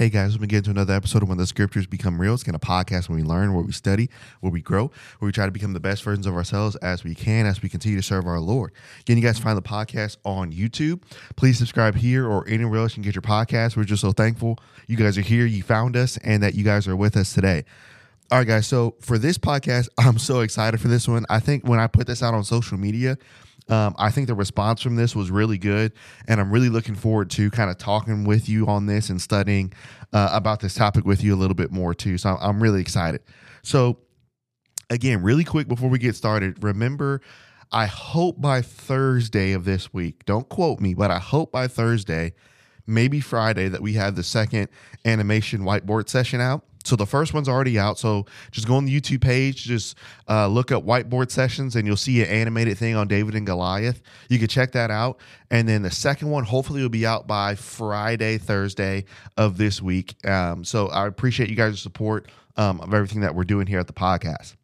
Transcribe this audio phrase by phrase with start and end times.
[0.00, 2.32] Hey guys, we're getting to another episode of When the Scriptures Become Real.
[2.32, 4.08] It's kind of podcast when we learn, where we study,
[4.40, 4.84] where we grow,
[5.18, 7.68] where we try to become the best versions of ourselves as we can as we
[7.68, 8.72] continue to serve our Lord.
[9.00, 11.02] Again, you guys find the podcast on YouTube.
[11.36, 13.76] Please subscribe here or anywhere else you can get your podcast.
[13.76, 16.88] We're just so thankful you guys are here, you found us, and that you guys
[16.88, 17.66] are with us today.
[18.32, 18.66] All right, guys.
[18.66, 21.26] So for this podcast, I'm so excited for this one.
[21.28, 23.18] I think when I put this out on social media,
[23.70, 25.92] um, I think the response from this was really good,
[26.26, 29.72] and I'm really looking forward to kind of talking with you on this and studying
[30.12, 32.18] uh, about this topic with you a little bit more too.
[32.18, 33.22] So I'm really excited.
[33.62, 33.98] So
[34.90, 37.20] again, really quick before we get started, remember.
[37.72, 42.34] I hope by Thursday of this week, don't quote me, but I hope by Thursday,
[42.84, 44.68] maybe Friday, that we have the second
[45.04, 46.64] animation whiteboard session out.
[46.90, 48.00] So the first one's already out.
[48.00, 49.96] So just go on the YouTube page, just
[50.28, 54.02] uh, look up whiteboard sessions, and you'll see an animated thing on David and Goliath.
[54.28, 55.20] You can check that out.
[55.52, 59.04] And then the second one, hopefully, will be out by Friday, Thursday
[59.36, 60.16] of this week.
[60.26, 63.86] Um, so I appreciate you guys' support um, of everything that we're doing here at
[63.86, 64.56] the podcast.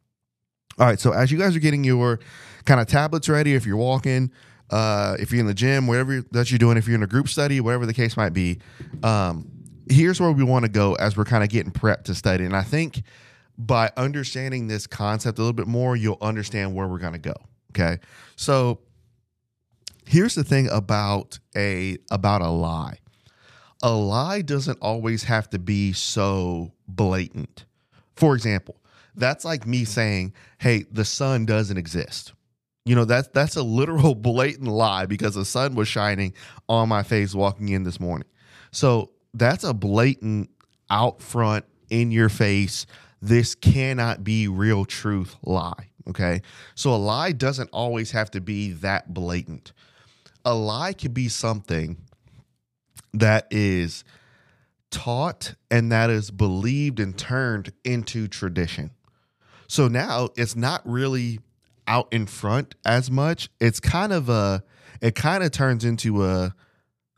[0.80, 0.98] All right.
[0.98, 2.18] So as you guys are getting your
[2.64, 4.32] kind of tablets ready, if you're walking,
[4.70, 7.28] uh, if you're in the gym, whatever that you're doing, if you're in a group
[7.28, 8.58] study, whatever the case might be,
[9.04, 9.48] um,
[9.88, 12.44] here's where we want to go as we're kind of getting prepped to study.
[12.44, 13.02] And I think
[13.58, 17.34] by understanding this concept a little bit more, you'll understand where we're going to go.
[17.70, 17.98] Okay.
[18.36, 18.80] So
[20.06, 22.98] here's the thing about a about a lie.
[23.82, 27.66] A lie doesn't always have to be so blatant.
[28.14, 28.80] For example,
[29.14, 32.32] that's like me saying, "Hey, the sun doesn't exist."
[32.86, 36.32] You know, that's that's a literal blatant lie because the sun was shining
[36.68, 38.28] on my face walking in this morning.
[38.70, 40.50] So that's a blatant
[40.90, 42.86] out front in your face
[43.22, 46.42] this cannot be real truth lie okay?
[46.74, 49.72] So a lie doesn't always have to be that blatant.
[50.44, 51.98] A lie could be something
[53.12, 54.04] that is
[54.90, 58.90] taught and that is believed and turned into tradition.
[59.68, 61.40] So now it's not really
[61.88, 63.48] out in front as much.
[63.60, 64.62] It's kind of a
[65.00, 66.54] it kind of turns into a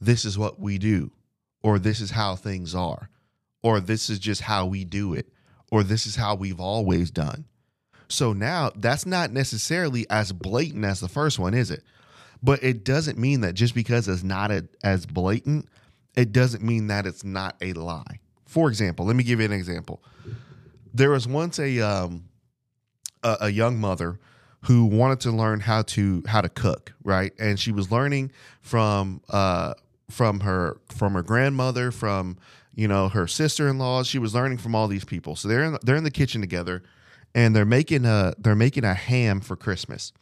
[0.00, 1.10] this is what we do
[1.62, 3.10] or this is how things are,
[3.62, 5.28] or this is just how we do it,
[5.70, 7.44] or this is how we've always done.
[8.08, 11.82] So now that's not necessarily as blatant as the first one, is it?
[12.42, 15.68] But it doesn't mean that just because it's not a, as blatant,
[16.16, 18.20] it doesn't mean that it's not a lie.
[18.46, 20.02] For example, let me give you an example.
[20.94, 22.24] There was once a um,
[23.22, 24.18] a, a young mother
[24.62, 27.32] who wanted to learn how to how to cook, right?
[27.38, 29.74] And she was learning from uh,
[30.10, 32.36] from her from her grandmother, from
[32.74, 34.06] you know her sister in laws.
[34.06, 35.36] She was learning from all these people.
[35.36, 36.82] So they're in, they're in the kitchen together,
[37.34, 40.12] and they're making a they're making a ham for Christmas.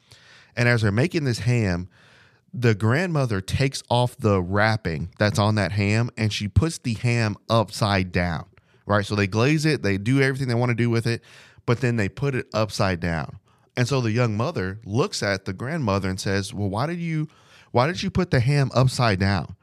[0.56, 1.88] And as they're making this ham,
[2.52, 7.36] the grandmother takes off the wrapping that's on that ham, and she puts the ham
[7.48, 8.47] upside down.
[8.86, 11.22] Right, so they glaze it, they do everything they want to do with it,
[11.66, 13.41] but then they put it upside down.
[13.76, 17.28] And so the young mother looks at the grandmother and says, "Well, why did you
[17.72, 19.56] why did you put the ham upside down?"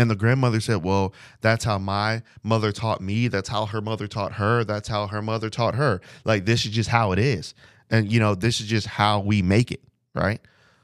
[0.00, 1.12] And the grandmother said, Well,
[1.42, 3.28] that's how my mother taught me.
[3.28, 4.64] That's how her mother taught her.
[4.64, 6.00] That's how her mother taught her.
[6.24, 7.52] Like, this is just how it is.
[7.90, 9.82] And, you know, this is just how we make it.
[10.14, 10.40] Right.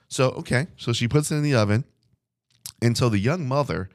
[0.08, 0.66] So, okay.
[0.76, 1.84] So she puts it in the oven.
[2.82, 3.88] And so the young mother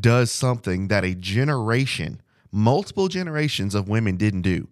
[0.00, 4.68] does something that a generation, multiple generations of women didn't do.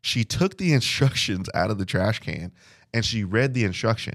[0.00, 2.50] She took the instructions out of the trash can
[2.94, 4.14] and she read the instruction.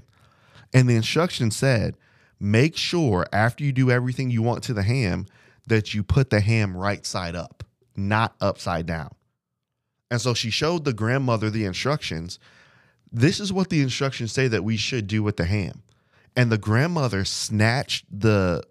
[0.74, 1.96] And the instruction said,
[2.40, 5.26] make sure after you do everything you want to the ham
[5.66, 7.62] that you put the ham right side up,
[7.94, 9.14] not upside down.
[10.10, 12.38] And so she showed the grandmother the instructions.
[13.12, 15.82] This is what the instructions say that we should do with the ham.
[16.34, 18.62] And the grandmother snatched the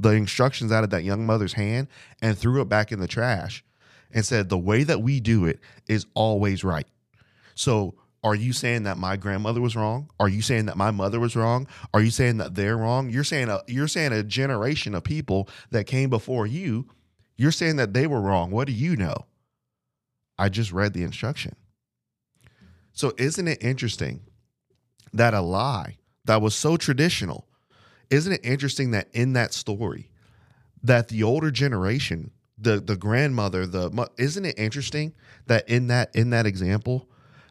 [0.00, 1.88] the instructions out of that young mother's hand
[2.22, 3.64] and threw it back in the trash
[4.12, 6.86] and said the way that we do it is always right.
[7.56, 7.94] So
[8.28, 10.10] are you saying that my grandmother was wrong?
[10.20, 11.66] Are you saying that my mother was wrong?
[11.94, 13.08] Are you saying that they're wrong?
[13.08, 16.86] You're saying a, you're saying a generation of people that came before you,
[17.38, 18.50] you're saying that they were wrong.
[18.50, 19.24] What do you know?
[20.38, 21.56] I just read the instruction.
[22.92, 24.20] So isn't it interesting
[25.14, 25.96] that a lie
[26.26, 27.48] that was so traditional,
[28.10, 30.10] isn't it interesting that in that story
[30.82, 35.14] that the older generation the the grandmother, the isn't it interesting
[35.46, 37.07] that in that in that example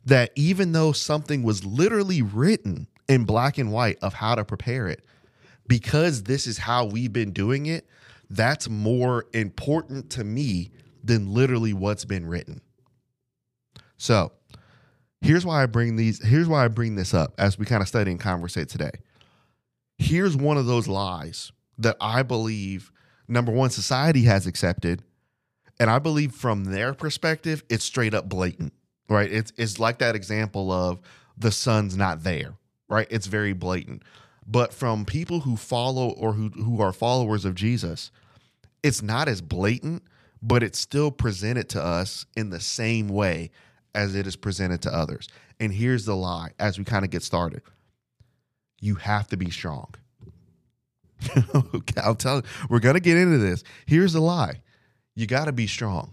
[0.08, 4.88] that even though something was literally written in black and white of how to prepare
[4.88, 5.04] it,
[5.68, 7.86] because this is how we've been doing it,
[8.30, 10.72] that's more important to me
[11.04, 12.62] than literally what's been written.
[13.98, 14.32] So,
[15.22, 17.88] here's why I bring these here's why I bring this up as we kind of
[17.88, 18.92] study and conversate today.
[19.98, 22.92] Here's one of those lies that I believe
[23.28, 25.04] number one society has accepted
[25.80, 28.74] and I believe from their perspective it's straight up blatant.
[29.10, 29.32] Right?
[29.32, 31.00] It's it's like that example of
[31.38, 32.54] the sun's not there,
[32.90, 33.08] right?
[33.10, 34.04] It's very blatant.
[34.46, 38.12] But from people who follow or who who are followers of Jesus,
[38.84, 40.04] it's not as blatant,
[40.42, 43.52] but it's still presented to us in the same way
[43.96, 45.28] as it is presented to others.
[45.60, 47.62] And here's the lie as we kind of get started
[48.80, 49.94] you have to be strong.
[51.56, 53.64] okay, I'll tell you, we're gonna get into this.
[53.86, 54.62] Here's the lie.
[55.16, 56.12] You gotta be strong.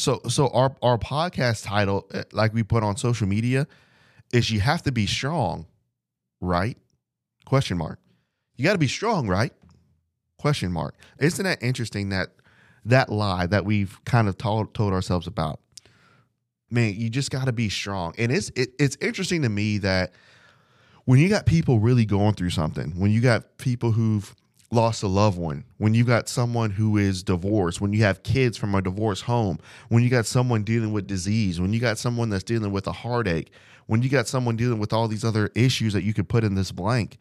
[0.00, 3.66] So so our our podcast title, eh, like we put on social media,
[4.32, 5.66] is you have to be strong,
[6.40, 6.76] right?
[7.44, 7.98] Question mark.
[8.56, 9.52] You gotta be strong, right?
[10.38, 10.94] Question mark.
[11.18, 12.30] Isn't that interesting that
[12.84, 15.60] that lie that we've kind of told told ourselves about
[16.70, 18.14] man, you just got to be strong.
[18.16, 20.12] And it's it, it's interesting to me that
[21.04, 24.34] when you got people really going through something, when you got people who've
[24.70, 28.56] lost a loved one, when you got someone who is divorced, when you have kids
[28.56, 29.58] from a divorced home,
[29.88, 32.92] when you got someone dealing with disease, when you got someone that's dealing with a
[32.92, 33.50] heartache,
[33.86, 36.54] when you got someone dealing with all these other issues that you could put in
[36.54, 37.18] this blank,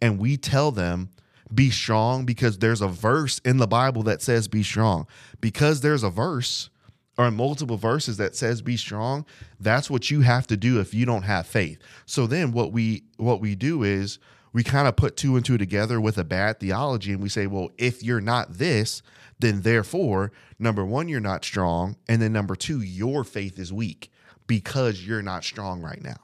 [0.00, 1.08] and we tell them
[1.52, 5.06] be strong because there's a verse in the Bible that says be strong.
[5.40, 6.70] Because there's a verse
[7.16, 9.24] or multiple verses that says be strong
[9.60, 13.04] that's what you have to do if you don't have faith so then what we
[13.18, 14.18] what we do is
[14.54, 17.46] we kind of put two and two together with a bad theology and we say
[17.46, 19.02] well if you're not this
[19.40, 24.10] then therefore number one you're not strong and then number two your faith is weak
[24.46, 26.16] because you're not strong right now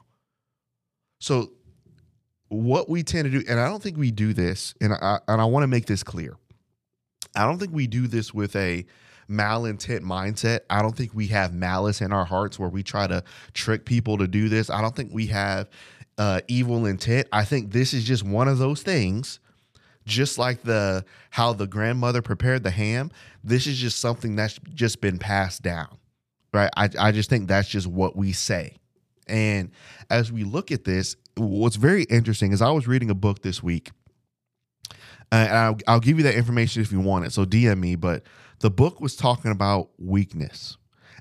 [1.19, 1.51] so
[2.47, 5.39] what we tend to do and i don't think we do this and i and
[5.39, 6.35] i want to make this clear
[7.35, 8.85] i don't think we do this with a
[9.31, 10.59] malintent mindset.
[10.69, 13.23] I don't think we have malice in our hearts where we try to
[13.53, 14.69] trick people to do this.
[14.69, 15.69] I don't think we have
[16.21, 17.27] uh, evil intent.
[17.31, 19.39] I think this is just one of those things.
[20.05, 23.09] Just like the how the grandmother prepared the ham,
[23.43, 25.97] this is just something that's just been passed down,
[26.53, 26.69] right?
[26.77, 28.77] I, I just think that's just what we say.
[29.27, 29.71] And
[30.11, 33.63] as we look at this, what's very interesting is I was reading a book this
[33.63, 33.89] week,
[35.31, 37.33] and I'll, I'll give you that information if you want it.
[37.33, 38.23] So DM me, but
[38.59, 40.77] the book was talking about weakness.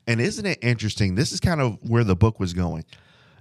[0.07, 1.15] And isn't it interesting?
[1.15, 2.85] This is kind of where the book was going.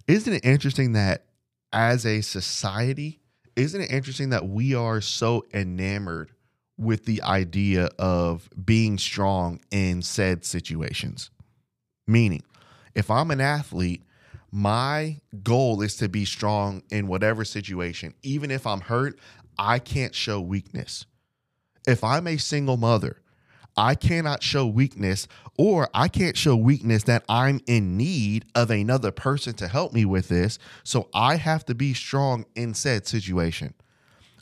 [0.08, 1.26] Isn't it interesting that
[1.72, 3.20] as a society,
[3.56, 6.32] isn't it interesting that we are so enamored
[6.78, 11.30] with the idea of being strong in said situations?
[12.08, 12.44] Meaning,
[12.96, 14.04] if I'm an athlete,
[14.52, 18.14] my goal is to be strong in whatever situation.
[18.24, 19.20] Even if I'm hurt,
[19.58, 21.06] I can't show weakness.
[21.86, 23.22] If I'm a single mother,
[23.80, 25.26] I cannot show weakness,
[25.58, 30.04] or I can't show weakness that I'm in need of another person to help me
[30.04, 30.60] with this.
[30.84, 33.74] So I have to be strong in said situation.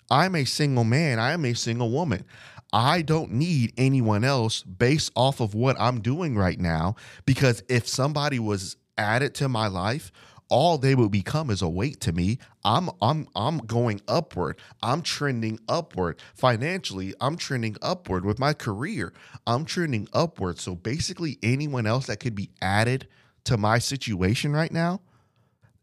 [0.09, 2.25] I'm a single man, I am a single woman.
[2.73, 6.95] I don't need anyone else based off of what I'm doing right now
[7.27, 10.11] because if somebody was added to my life
[10.49, 12.39] all they will become is a weight to me.
[12.63, 14.59] I'm I'm I'm going upward.
[14.81, 16.21] I'm trending upward.
[16.35, 19.13] Financially, I'm trending upward with my career.
[19.45, 20.59] I'm trending upward.
[20.59, 23.07] So basically anyone else that could be added
[23.45, 25.01] to my situation right now,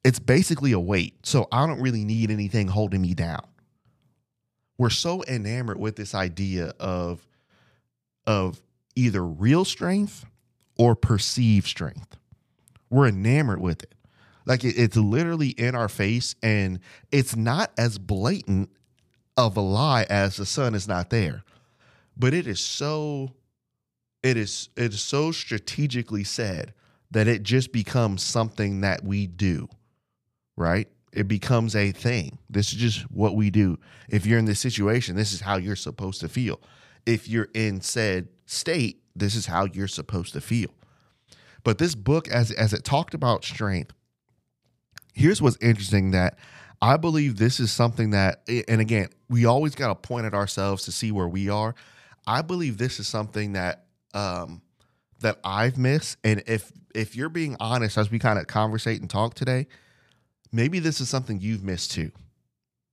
[0.04, 1.26] it's basically a weight.
[1.26, 3.46] So I don't really need anything holding me down.
[4.76, 7.26] We're so enamored with this idea of
[8.26, 8.60] of
[8.96, 10.24] either real strength
[10.76, 12.16] or perceived strength.
[12.90, 13.93] We're enamored with it.
[14.46, 18.70] Like it, it's literally in our face, and it's not as blatant
[19.36, 21.42] of a lie as the sun is not there,
[22.16, 23.32] but it is so.
[24.22, 26.72] It is it is so strategically said
[27.10, 29.68] that it just becomes something that we do,
[30.56, 30.88] right?
[31.12, 32.38] It becomes a thing.
[32.50, 33.78] This is just what we do.
[34.08, 36.60] If you're in this situation, this is how you're supposed to feel.
[37.06, 40.70] If you're in said state, this is how you're supposed to feel.
[41.62, 43.92] But this book, as as it talked about strength,
[45.14, 46.38] here's what's interesting that
[46.82, 50.84] I believe this is something that, and again, we always got to point at ourselves
[50.84, 51.74] to see where we are.
[52.26, 54.60] I believe this is something that um,
[55.20, 59.10] that I've missed, and if if you're being honest, as we kind of conversate and
[59.10, 59.66] talk today,
[60.52, 62.12] maybe this is something you've missed too.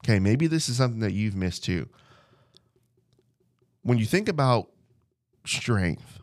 [0.04, 1.88] Okay, maybe this is something that you've missed too.
[3.84, 4.70] When you think about
[5.46, 6.21] strength,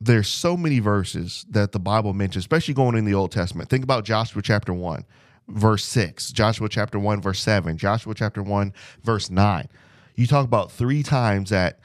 [0.00, 3.68] there's so many verses that the Bible mentions, especially going in the Old Testament.
[3.68, 5.04] Think about Joshua chapter 1,
[5.48, 9.68] verse 6, Joshua chapter 1, verse 7, Joshua chapter 1, verse 9.
[10.14, 11.80] You talk about three times that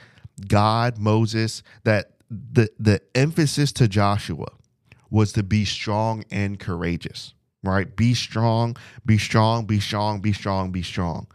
[0.47, 4.47] God, Moses, that the the emphasis to Joshua
[5.09, 7.95] was to be strong and courageous, right?
[7.95, 11.27] Be strong, be strong, be strong, be strong, be strong.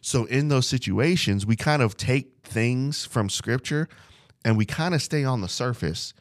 [0.00, 3.88] So in those situations, we kind of take things from scripture
[4.44, 6.14] and we kind of stay on the surface.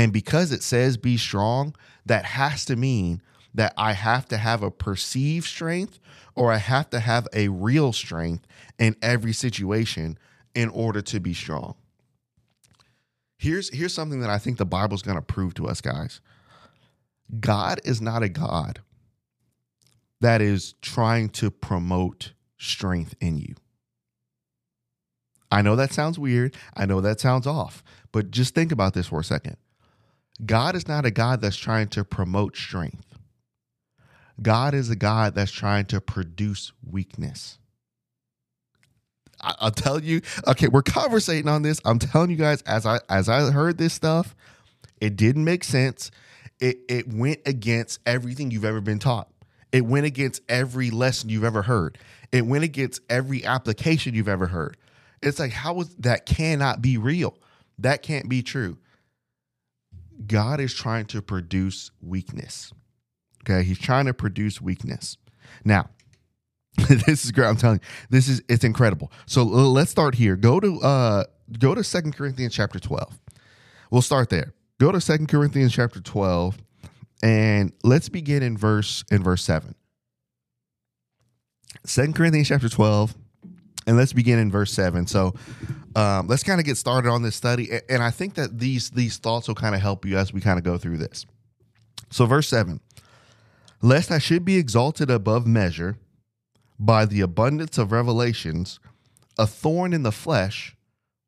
[0.00, 1.76] And because it says be strong,
[2.06, 3.20] that has to mean
[3.52, 5.98] that I have to have a perceived strength
[6.34, 8.46] or I have to have a real strength
[8.78, 10.16] in every situation
[10.54, 11.74] in order to be strong.
[13.36, 16.22] Here's here's something that I think the Bible's going to prove to us guys.
[17.38, 18.80] God is not a God
[20.22, 23.54] that is trying to promote strength in you.
[25.50, 26.56] I know that sounds weird.
[26.74, 29.58] I know that sounds off, but just think about this for a second.
[30.44, 33.04] God is not a God that's trying to promote strength.
[34.42, 37.58] God is a God that's trying to produce weakness.
[39.40, 41.80] I, will tell you, okay, we're conversating on this.
[41.84, 44.34] I'm telling you guys, as I as I heard this stuff,
[45.00, 46.10] it didn't make sense.
[46.60, 49.30] It it went against everything you've ever been taught.
[49.72, 51.98] It went against every lesson you've ever heard.
[52.32, 54.76] It went against every application you've ever heard.
[55.22, 57.36] It's like, how is that cannot be real?
[57.78, 58.78] That can't be true.
[60.26, 62.72] God is trying to produce weakness.
[63.42, 63.62] Okay.
[63.62, 65.16] He's trying to produce weakness.
[65.64, 65.90] Now,
[66.88, 67.46] this is great.
[67.46, 69.10] I'm telling you, this is it's incredible.
[69.26, 70.36] So let's start here.
[70.36, 71.24] Go to uh
[71.58, 73.18] go to Second Corinthians chapter 12.
[73.90, 74.54] We'll start there.
[74.78, 76.58] Go to Second Corinthians chapter 12
[77.22, 79.74] and let's begin in verse in verse 7.
[81.84, 83.14] Second Corinthians chapter 12
[83.90, 85.34] and let's begin in verse 7 so
[85.96, 89.18] um, let's kind of get started on this study and i think that these these
[89.18, 91.26] thoughts will kind of help you as we kind of go through this.
[92.10, 92.80] So verse 7
[93.82, 95.96] lest i should be exalted above measure
[96.78, 98.78] by the abundance of revelations
[99.38, 100.76] a thorn in the flesh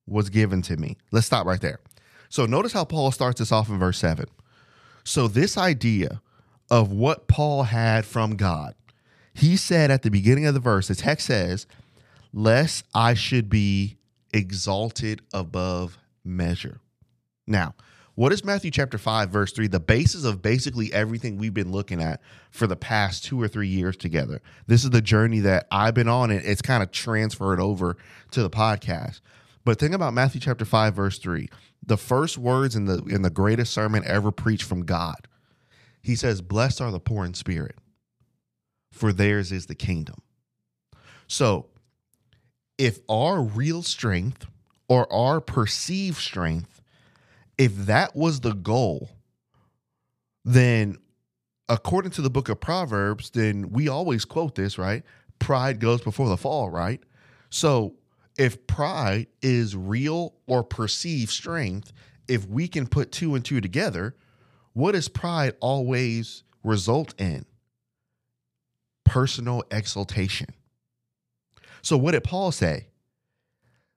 [0.07, 0.97] was given to me.
[1.11, 1.81] Let's stop right there.
[2.29, 4.27] So notice how paul starts this off in verse 7
[5.03, 6.23] so this idea
[6.71, 8.77] of what paul had from god
[9.35, 11.67] he said at the beginning of the verse the text says
[12.33, 13.99] lest I should be
[14.33, 16.81] exalted above measure.
[17.47, 17.75] Now,
[18.15, 19.69] what is Matthew chapter 5, verse 3?
[19.69, 22.21] The basis of basically everything we've been looking at
[22.51, 24.43] for the past two or three years together.
[24.67, 27.97] This is the journey that I've been on, and it's kind of transferred over
[28.33, 29.21] to the podcast.
[29.65, 31.49] But think about Matthew chapter 5, verse 3.
[31.85, 35.27] The first words in the in the greatest sermon ever preached from God.
[36.03, 37.77] He says, Blessed are the poor in spirit,
[38.93, 40.21] for theirs is the kingdom.
[41.27, 41.67] So
[42.79, 44.47] if our real strength
[44.89, 46.83] or our perceived strength,
[47.59, 49.11] if that was the goal,
[50.45, 50.99] then
[51.69, 55.03] according to the book of Proverbs, then we always quote this, right?
[55.39, 57.01] Pride goes before the fall, right?
[57.51, 57.95] So
[58.39, 61.93] if pride is real or perceived strength,
[62.29, 64.17] if we can put two and two together,
[64.73, 67.45] what does pride always result in?
[69.05, 70.49] Personal exaltation.
[71.83, 72.87] So what did Paul say?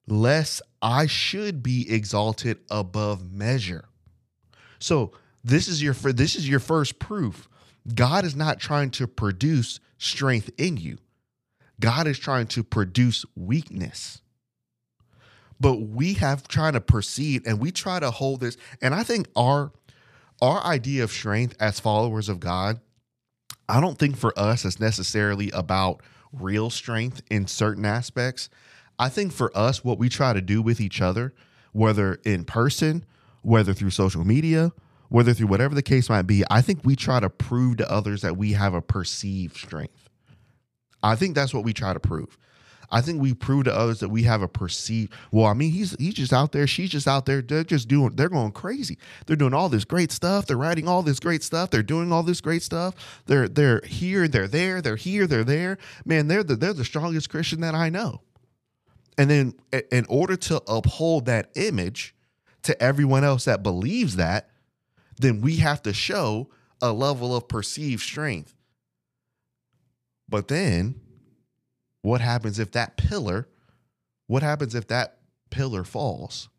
[0.07, 3.85] Lest I should be exalted above measure.
[4.79, 5.13] So
[5.43, 7.47] this is your this is your first proof.
[7.93, 10.97] God is not trying to produce strength in you.
[11.79, 14.21] God is trying to produce weakness.
[15.59, 19.27] But we have trying to perceive and we try to hold this and I think
[19.35, 19.71] our
[20.41, 22.81] our idea of strength as followers of God
[23.67, 26.01] I don't think for us it's necessarily about
[26.39, 28.49] real strength in certain aspects.
[28.97, 31.33] I think for us, what we try to do with each other,
[31.73, 33.05] whether in person,
[33.41, 34.71] whether through social media,
[35.09, 38.21] whether through whatever the case might be, I think we try to prove to others
[38.21, 40.09] that we have a perceived strength.
[41.03, 42.37] I think that's what we try to prove.
[42.95, 45.11] I think we prove to others that we have a perceived.
[45.29, 46.65] Well, I mean, he's he's just out there.
[46.65, 47.41] She's just out there.
[47.41, 48.15] They're just doing.
[48.15, 48.97] They're going crazy.
[49.25, 50.45] They're doing all this great stuff.
[50.45, 51.71] They're writing all this great stuff.
[51.71, 53.21] They're doing all this great stuff.
[53.25, 54.29] They're they're here.
[54.29, 54.81] They're there.
[54.81, 55.27] They're here.
[55.27, 55.77] They're there.
[56.05, 58.21] Man, they're the they're the strongest Christian that I know.
[59.17, 59.55] And then,
[59.91, 62.15] in order to uphold that image
[62.61, 64.51] to everyone else that believes that,
[65.17, 66.49] then we have to show
[66.81, 68.55] a level of perceived strength.
[70.29, 71.01] But then
[72.05, 73.47] what happens if that pillar,
[74.27, 75.17] what happens if that
[75.49, 76.49] pillar falls?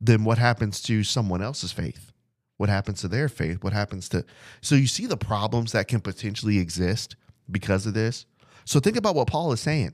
[0.00, 2.10] Then what happens to someone else's faith?
[2.56, 3.62] What happens to their faith?
[3.62, 4.24] What happens to.
[4.62, 7.16] So you see the problems that can potentially exist
[7.50, 8.24] because of this?
[8.64, 9.92] So think about what Paul is saying.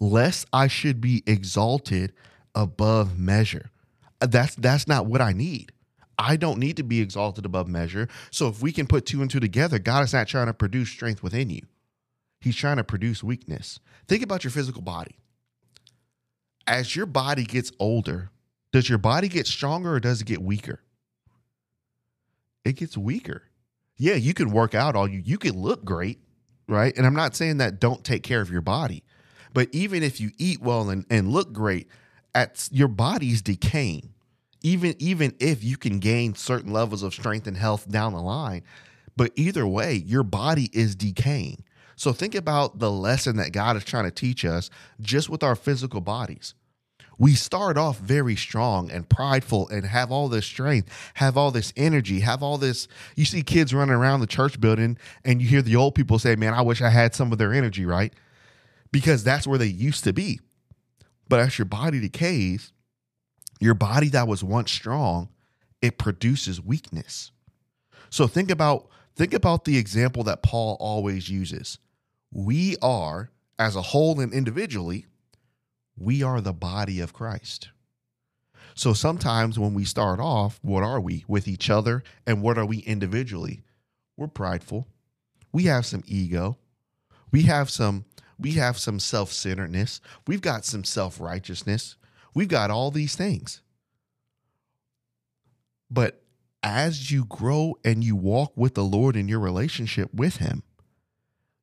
[0.00, 2.12] Lest I should be exalted
[2.56, 3.70] above measure.
[4.20, 5.70] Uh, that's that's not what I need.
[6.18, 8.08] I don't need to be exalted above measure.
[8.32, 10.88] So if we can put two and two together, God is not trying to produce
[10.88, 11.62] strength within you.
[12.40, 13.80] He's trying to produce weakness.
[14.06, 15.18] Think about your physical body.
[16.66, 18.30] As your body gets older,
[18.72, 20.80] does your body get stronger or does it get weaker?
[22.64, 23.42] It gets weaker.
[23.96, 26.20] Yeah, you can work out all you you can look great,
[26.68, 26.96] right?
[26.96, 29.02] And I'm not saying that don't take care of your body.
[29.54, 31.88] But even if you eat well and, and look great,
[32.34, 34.12] at your body's decaying.
[34.62, 38.62] Even even if you can gain certain levels of strength and health down the line,
[39.16, 41.64] but either way, your body is decaying.
[41.98, 45.56] So think about the lesson that God is trying to teach us just with our
[45.56, 46.54] physical bodies.
[47.18, 51.72] We start off very strong and prideful and have all this strength, have all this
[51.76, 52.86] energy, have all this.
[53.16, 56.36] You see kids running around the church building and you hear the old people say,
[56.36, 58.12] Man, I wish I had some of their energy, right?
[58.92, 60.38] Because that's where they used to be.
[61.28, 62.72] But as your body decays,
[63.58, 65.30] your body that was once strong,
[65.82, 67.32] it produces weakness.
[68.08, 71.78] So think about think about the example that Paul always uses
[72.30, 75.06] we are, as a whole and individually,
[75.96, 77.70] we are the body of Christ.
[78.74, 82.66] So sometimes when we start off, what are we with each other and what are
[82.66, 83.62] we individually?
[84.16, 84.86] We're prideful.
[85.52, 86.58] We have some ego.
[87.32, 88.04] We have some
[88.38, 90.00] we have some self-centeredness.
[90.28, 91.96] We've got some self-righteousness.
[92.34, 93.62] We've got all these things.
[95.90, 96.22] But
[96.62, 100.62] as you grow and you walk with the Lord in your relationship with him,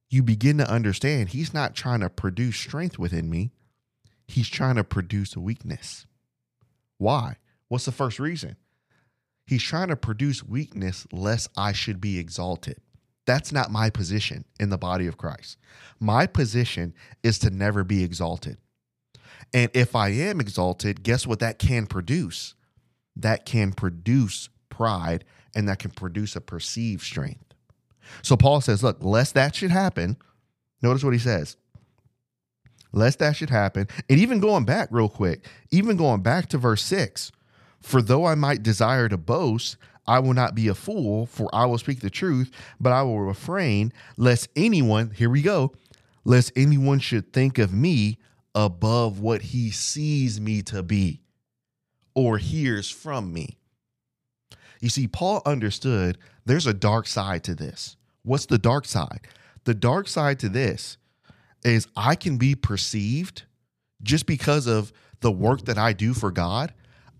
[0.09, 3.51] you begin to understand he's not trying to produce strength within me.
[4.27, 6.05] He's trying to produce weakness.
[6.97, 7.37] Why?
[7.67, 8.55] What's the first reason?
[9.45, 12.77] He's trying to produce weakness lest I should be exalted.
[13.25, 15.57] That's not my position in the body of Christ.
[15.99, 16.93] My position
[17.23, 18.57] is to never be exalted.
[19.53, 22.55] And if I am exalted, guess what that can produce?
[23.15, 27.44] That can produce pride and that can produce a perceived strength.
[28.21, 30.17] So Paul says, look, lest that should happen,
[30.81, 31.57] notice what he says.
[32.91, 33.87] Lest that should happen.
[34.09, 37.31] And even going back real quick, even going back to verse six,
[37.81, 41.65] for though I might desire to boast, I will not be a fool, for I
[41.65, 45.73] will speak the truth, but I will refrain, lest anyone, here we go,
[46.23, 48.17] lest anyone should think of me
[48.53, 51.21] above what he sees me to be
[52.13, 53.57] or hears from me.
[54.85, 57.97] You see, Paul understood there's a dark side to this.
[58.21, 59.21] What's the dark side?
[59.63, 60.97] The dark side to this
[61.63, 63.45] is I can be perceived
[64.03, 66.71] just because of the work that I do for God.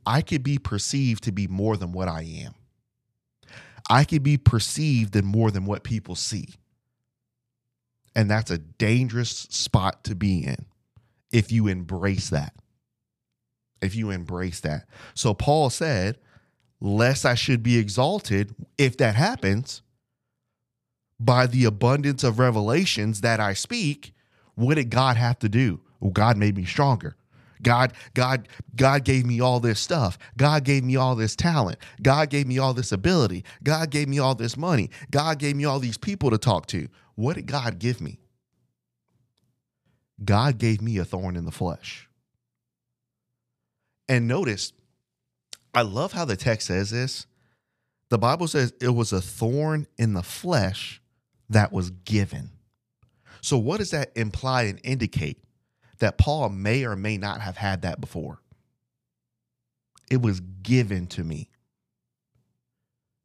[0.05, 2.53] I could be perceived to be more than what I am.
[3.89, 6.49] I could be perceived in more than what people see.
[8.15, 10.67] And that's a dangerous spot to be in
[11.31, 12.53] if you embrace that.
[13.81, 14.87] If you embrace that.
[15.15, 16.19] So Paul said,
[16.81, 19.81] lest I should be exalted, if that happens,
[21.19, 24.13] by the abundance of revelations that I speak,
[24.55, 25.81] what did God have to do?
[25.99, 27.15] Well, God made me stronger.
[27.61, 30.17] God, God, God gave me all this stuff.
[30.37, 31.79] God gave me all this talent.
[32.01, 33.43] God gave me all this ability.
[33.63, 34.89] God gave me all this money.
[35.09, 36.87] God gave me all these people to talk to.
[37.15, 38.19] What did God give me?
[40.23, 42.07] God gave me a thorn in the flesh.
[44.07, 44.71] And notice,
[45.75, 47.27] I love how the text says this.
[48.09, 51.01] The Bible says it was a thorn in the flesh
[51.49, 52.51] that was given.
[53.41, 55.39] So, what does that imply and indicate?
[55.99, 58.39] That Paul may or may not have had that before.
[60.09, 61.49] It was given to me.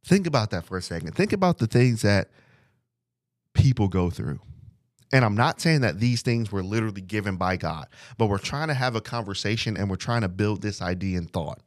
[0.05, 1.15] Think about that for a second.
[1.15, 2.31] Think about the things that
[3.55, 4.41] people go through.
[5.13, 8.69] And I'm not saying that these things were literally given by God, but we're trying
[8.69, 11.61] to have a conversation and we're trying to build this idea and thought.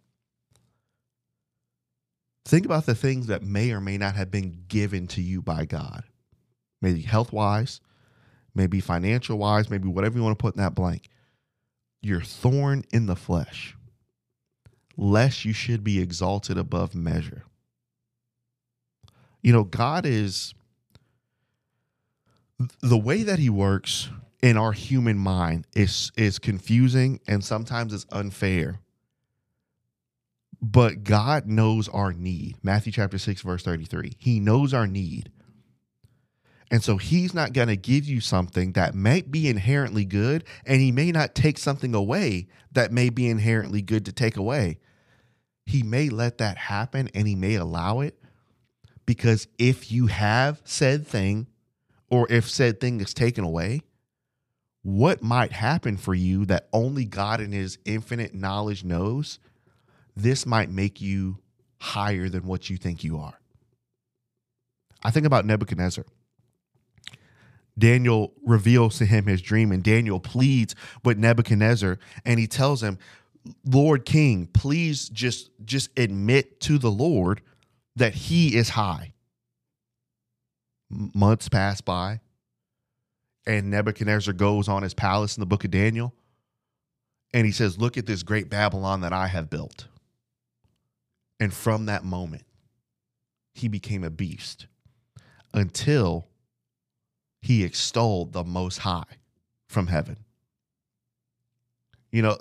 [2.46, 5.66] Think about the things that may or may not have been given to you by
[5.66, 6.04] God,
[6.82, 7.80] maybe health wise,
[8.54, 11.10] maybe financial wise, maybe whatever you want to put in that blank.
[12.02, 13.78] Your thorn in the flesh,
[14.98, 17.44] lest you should be exalted above measure.
[19.42, 20.54] You know, God is
[22.82, 24.10] the way that he works
[24.42, 28.80] in our human mind is is confusing and sometimes it's unfair
[30.64, 32.56] but God knows our need.
[32.64, 34.14] Matthew chapter 6, verse 33.
[34.18, 35.30] He knows our need.
[36.72, 40.80] And so he's not going to give you something that might be inherently good, and
[40.80, 44.80] he may not take something away that may be inherently good to take away.
[45.66, 48.18] He may let that happen and he may allow it
[49.06, 51.48] because if you have said thing
[52.10, 53.82] or if said thing is taken away,
[54.82, 59.40] what might happen for you that only God in his infinite knowledge knows
[60.16, 61.40] this might make you
[61.80, 63.40] higher than what you think you are.
[65.04, 66.06] I think about Nebuchadnezzar.
[67.78, 73.00] Daniel reveals to him his dream, and Daniel pleads with Nebuchadnezzar, and he tells him,
[73.66, 77.42] Lord King, please just just admit to the Lord
[77.96, 79.14] that he is high.
[80.90, 82.22] Months pass by,
[83.46, 86.14] and Nebuchadnezzar goes on his palace in the book of Daniel,
[87.34, 89.88] and he says, Look at this great Babylon that I have built.
[91.44, 92.46] And from that moment,
[93.54, 94.68] he became a beast
[95.54, 96.30] until
[97.42, 99.18] he extolled the Most High
[99.68, 100.24] from heaven.
[102.14, 102.38] You know,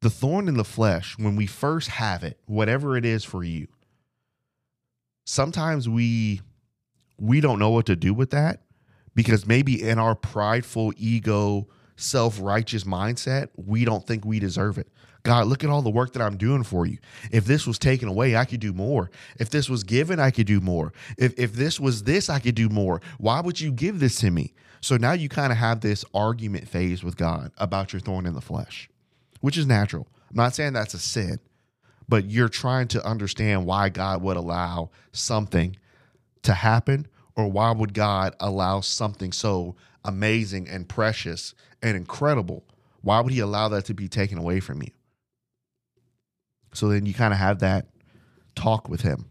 [0.00, 3.68] the thorn in the flesh, when we first have it, whatever it is for you,
[5.24, 6.40] sometimes we
[7.16, 8.62] we don't know what to do with that
[9.14, 14.88] because maybe in our prideful ego self-righteous mindset we don't think we deserve it
[15.22, 16.98] god look at all the work that i'm doing for you.
[17.30, 19.10] If this was taken away i could do more.
[19.38, 20.92] If this was given i could do more.
[21.16, 23.00] If, if this was this i could do more.
[23.18, 24.54] Why would you give this to me?
[24.80, 28.34] So now you kind of have this argument phase with god about your thorn in
[28.34, 28.88] the flesh
[29.40, 30.08] which is natural.
[30.30, 31.40] I'm not saying that's a sin
[32.10, 35.76] but you're trying to understand why god would allow something
[36.42, 37.06] to happen
[37.38, 42.64] or why would God allow something so amazing and precious and incredible?
[43.02, 44.90] Why would he allow that to be taken away from you?
[46.78, 47.88] So then you kind of have that
[48.54, 49.26] talk with him.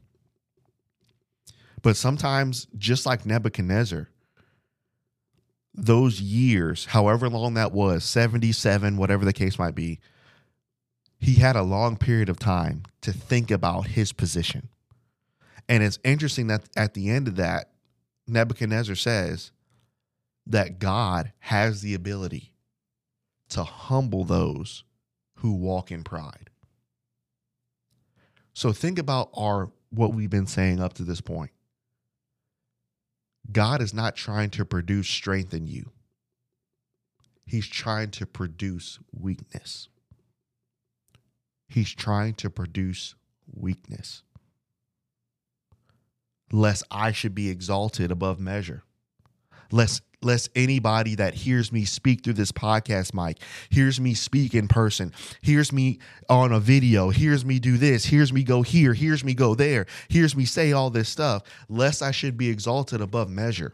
[1.81, 4.10] But sometimes, just like Nebuchadnezzar,
[5.73, 10.01] those years, however long that was 77, whatever the case might be,
[11.19, 14.67] he had a long period of time to think about his position.
[15.69, 17.71] And it's interesting that at the end of that,
[18.27, 19.53] Nebuchadnezzar says
[20.45, 22.51] that God has the ability
[23.49, 24.83] to humble those
[25.36, 26.46] who walk in pride.
[28.58, 31.52] So think about our what we've been saying up to this point.
[33.52, 35.91] God is not trying to produce strength in you.
[37.46, 39.89] He's trying to produce weakness.
[41.67, 43.13] He's trying to produce
[43.46, 44.24] weakness
[46.52, 48.82] lest I should be exalted above measure.
[49.71, 53.38] Lest lest anybody that hears me speak through this podcast mic,
[53.69, 58.34] hears me speak in person, hears me on a video, hears me do this, hears
[58.34, 62.10] me go here, hears me go there, hears me say all this stuff, lest I
[62.10, 63.73] should be exalted above measure.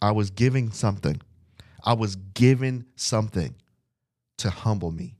[0.00, 1.20] I was giving something.
[1.84, 3.54] I was given something
[4.38, 5.16] to humble me.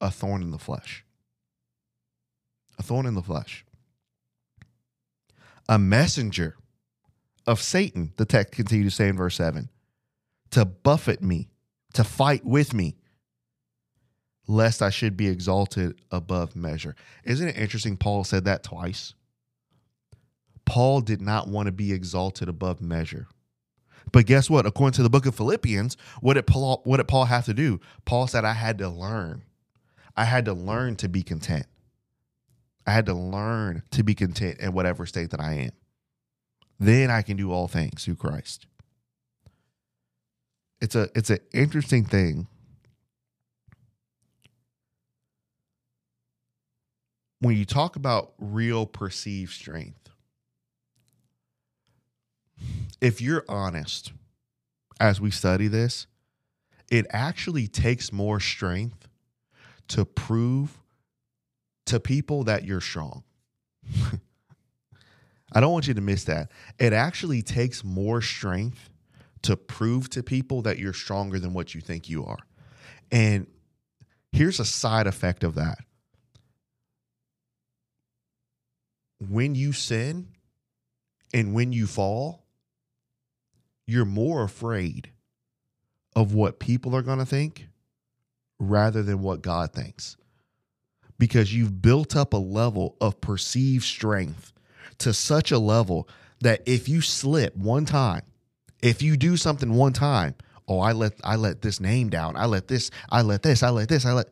[0.00, 1.04] A thorn in the flesh.
[2.78, 3.64] A thorn in the flesh
[5.68, 6.56] a messenger
[7.46, 9.68] of Satan, the text continues to say in verse 7,
[10.50, 11.48] to buffet me,
[11.94, 12.96] to fight with me,
[14.46, 16.94] lest I should be exalted above measure.
[17.24, 17.96] Isn't it interesting?
[17.96, 19.14] Paul said that twice.
[20.64, 23.26] Paul did not want to be exalted above measure.
[24.12, 24.66] But guess what?
[24.66, 27.80] According to the book of Philippians, what did Paul, what did Paul have to do?
[28.04, 29.42] Paul said, I had to learn.
[30.16, 31.66] I had to learn to be content.
[32.86, 35.70] I had to learn to be content in whatever state that I am.
[36.78, 38.66] Then I can do all things through Christ.
[40.80, 42.46] It's a it's an interesting thing
[47.40, 50.08] when you talk about real perceived strength.
[53.00, 54.12] If you're honest
[55.00, 56.06] as we study this,
[56.90, 59.08] it actually takes more strength
[59.88, 60.78] to prove
[61.86, 63.24] to people that you're strong.
[65.54, 66.50] I don't want you to miss that.
[66.78, 68.90] It actually takes more strength
[69.42, 72.38] to prove to people that you're stronger than what you think you are.
[73.12, 73.46] And
[74.32, 75.78] here's a side effect of that.
[79.20, 80.28] When you sin
[81.32, 82.44] and when you fall,
[83.86, 85.10] you're more afraid
[86.16, 87.68] of what people are going to think
[88.58, 90.16] rather than what God thinks
[91.18, 94.52] because you've built up a level of perceived strength
[94.98, 96.08] to such a level
[96.40, 98.22] that if you slip one time,
[98.82, 100.34] if you do something one time,
[100.68, 102.36] oh, I let I let this name down.
[102.36, 104.28] I let this, I let this, I let this, I let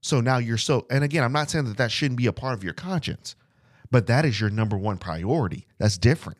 [0.00, 2.54] so now you're so and again, I'm not saying that that shouldn't be a part
[2.54, 3.34] of your conscience,
[3.90, 5.66] but that is your number one priority.
[5.78, 6.38] That's different.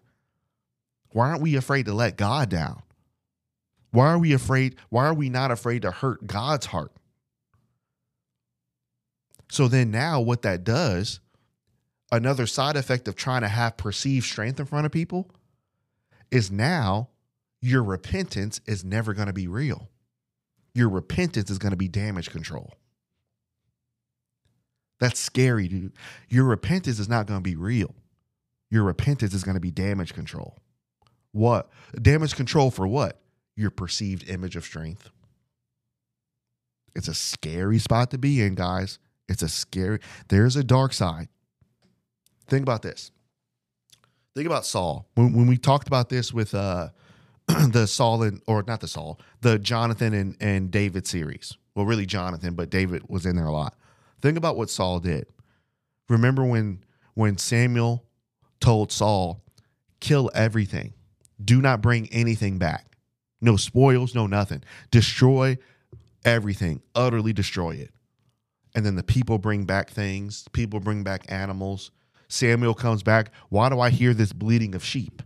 [1.11, 2.83] Why aren't we afraid to let God down?
[3.91, 4.77] Why are we afraid?
[4.89, 6.93] Why are we not afraid to hurt God's heart?
[9.51, 11.21] So then now what that does,
[12.13, 15.29] another side effect of trying to have perceived strength in front of people
[16.31, 17.09] is now
[17.61, 19.89] your repentance is never going to be real.
[20.75, 22.75] Your repentance is going to be damage control.
[25.01, 25.93] That's scary, dude.
[26.29, 27.95] Your repentance is not going to be real.
[28.71, 30.59] Your repentance is going to be damage control.
[31.33, 31.71] What?
[32.01, 33.21] Damage control for what?
[33.57, 35.11] Your perceived image of strength.
[36.95, 38.99] It's a scary spot to be in, guys.
[39.29, 39.99] It's a scary,
[40.29, 41.29] there's a dark side.
[42.49, 43.11] Think about this.
[44.35, 45.07] Think about Saul.
[45.15, 46.89] When, when we talked about this with uh,
[47.47, 51.57] the Saul and, or not the Saul, the Jonathan and, and David series.
[51.75, 53.75] Well, really Jonathan, but David was in there a lot.
[54.21, 55.27] Think about what Saul did.
[56.09, 58.05] Remember when when Samuel
[58.61, 59.43] told Saul,
[60.01, 60.95] kill everything.
[61.43, 62.97] Do not bring anything back.
[63.41, 64.63] No spoils, no nothing.
[64.91, 65.59] Destroy
[66.25, 66.81] everything.
[66.95, 67.91] Utterly destroy it.
[68.75, 70.47] And then the people bring back things.
[70.53, 71.91] People bring back animals.
[72.33, 73.31] Samuel comes back.
[73.51, 75.23] Why do I hear this bleating of sheep?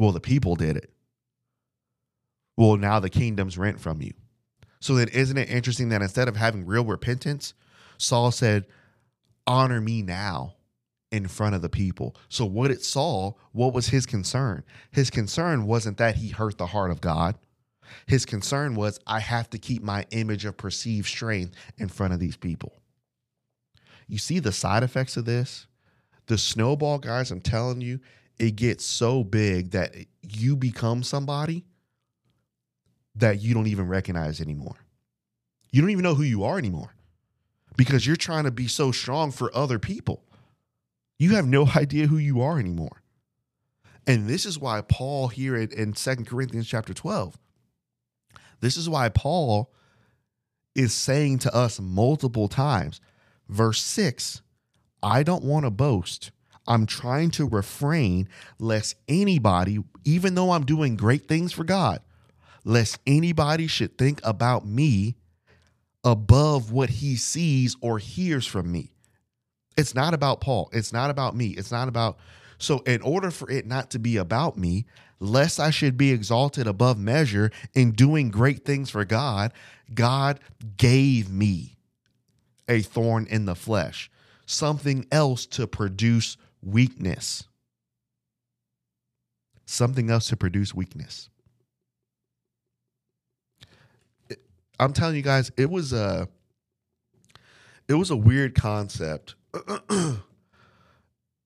[0.00, 0.92] Well, the people did it.
[2.56, 4.12] Well, now the kingdom's rent from you.
[4.80, 7.54] So then, isn't it interesting that instead of having real repentance,
[7.98, 8.66] Saul said,
[9.46, 10.56] Honor me now
[11.12, 12.16] in front of the people.
[12.28, 14.64] So, what it Saul, what was his concern?
[14.90, 17.36] His concern wasn't that he hurt the heart of God.
[18.06, 22.18] His concern was, I have to keep my image of perceived strength in front of
[22.18, 22.72] these people.
[24.08, 25.68] You see the side effects of this?
[26.26, 28.00] The snowball, guys, I'm telling you,
[28.38, 31.64] it gets so big that you become somebody
[33.14, 34.76] that you don't even recognize anymore.
[35.70, 36.94] You don't even know who you are anymore
[37.76, 40.24] because you're trying to be so strong for other people.
[41.18, 43.02] You have no idea who you are anymore.
[44.06, 47.38] And this is why Paul here in, in 2 Corinthians chapter 12,
[48.60, 49.72] this is why Paul
[50.74, 53.00] is saying to us multiple times,
[53.48, 54.42] verse 6,
[55.02, 56.30] I don't want to boast.
[56.66, 62.00] I'm trying to refrain lest anybody, even though I'm doing great things for God,
[62.64, 65.16] lest anybody should think about me
[66.04, 68.92] above what he sees or hears from me.
[69.76, 70.68] It's not about Paul.
[70.72, 71.48] It's not about me.
[71.48, 72.18] It's not about.
[72.58, 74.86] So, in order for it not to be about me,
[75.18, 79.52] lest I should be exalted above measure in doing great things for God,
[79.94, 80.40] God
[80.76, 81.76] gave me
[82.68, 84.10] a thorn in the flesh,
[84.52, 87.44] something else to produce weakness.
[89.64, 91.30] Something else to produce weakness.
[94.78, 96.28] I'm telling you guys, it was a
[97.88, 99.34] it was a weird concept.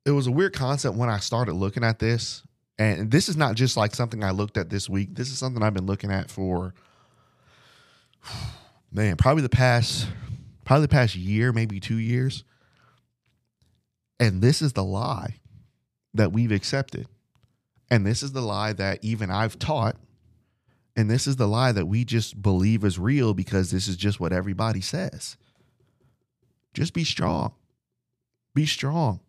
[0.05, 2.43] it was a weird concept when I started looking at this.
[2.79, 5.15] And this is not just like something I looked at this week.
[5.15, 6.75] This is something I've been looking at for
[8.93, 10.09] man, probably the past
[10.65, 12.45] probably the past year, maybe 2 years.
[14.19, 15.37] And this is the lie
[16.15, 17.07] that we've accepted.
[17.91, 19.97] And this is the lie that even I've taught
[20.97, 24.19] and this is the lie that we just believe is real because this is just
[24.19, 25.37] what everybody says.
[26.73, 27.53] Just be strong.
[28.55, 29.21] Be strong.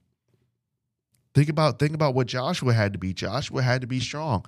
[1.35, 3.13] Think about think about what Joshua had to be.
[3.13, 4.45] Joshua had to be strong.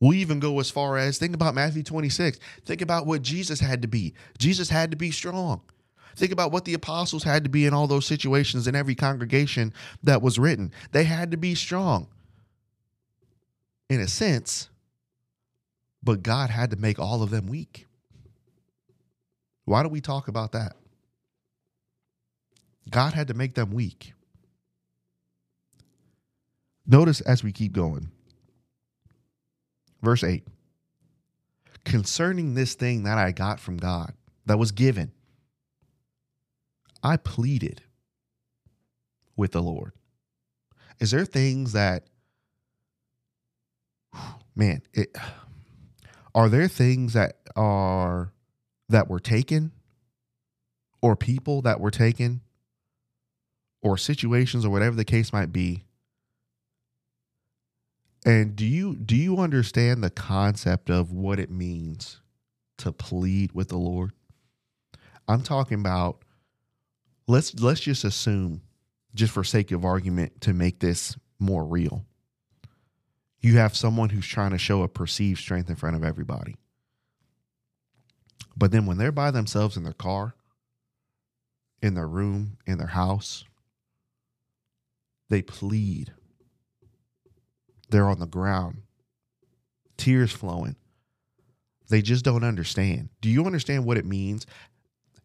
[0.00, 2.38] We'll even go as far as think about Matthew 26.
[2.64, 4.14] Think about what Jesus had to be.
[4.38, 5.60] Jesus had to be strong.
[6.16, 9.72] Think about what the apostles had to be in all those situations in every congregation
[10.02, 10.72] that was written.
[10.92, 12.08] They had to be strong.
[13.88, 14.68] In a sense,
[16.02, 17.86] but God had to make all of them weak.
[19.64, 20.76] Why do we talk about that?
[22.90, 24.12] God had to make them weak.
[26.86, 28.10] Notice as we keep going.
[30.02, 30.46] Verse 8
[31.84, 34.14] Concerning this thing that I got from God,
[34.46, 35.12] that was given,
[37.02, 37.82] I pleaded
[39.36, 39.92] with the Lord.
[40.98, 42.04] Is there things that,
[44.56, 45.16] man, it
[46.34, 48.32] are there things that are
[48.88, 49.72] that were taken
[51.02, 52.40] or people that were taken
[53.82, 55.84] or situations or whatever the case might be
[58.26, 62.20] and do you do you understand the concept of what it means
[62.76, 64.12] to plead with the lord
[65.28, 66.22] i'm talking about
[67.28, 68.62] let's let's just assume
[69.14, 72.04] just for sake of argument to make this more real
[73.40, 76.56] you have someone who's trying to show a perceived strength in front of everybody.
[78.56, 80.34] But then when they're by themselves in their car,
[81.80, 83.44] in their room, in their house,
[85.30, 86.12] they plead.
[87.90, 88.82] They're on the ground,
[89.96, 90.76] tears flowing.
[91.88, 93.08] They just don't understand.
[93.20, 94.46] Do you understand what it means?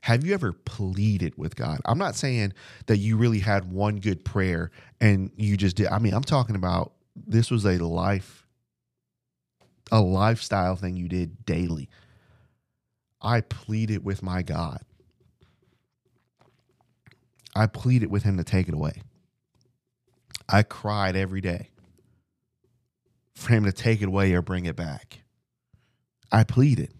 [0.03, 1.79] Have you ever pleaded with God?
[1.85, 2.51] I'm not saying
[2.87, 5.87] that you really had one good prayer and you just did.
[5.87, 8.45] I mean, I'm talking about this was a life
[9.93, 11.87] a lifestyle thing you did daily.
[13.21, 14.81] I pleaded with my God.
[17.55, 19.03] I pleaded with him to take it away.
[20.49, 21.69] I cried every day
[23.35, 25.19] for him to take it away or bring it back.
[26.29, 26.93] I pleaded.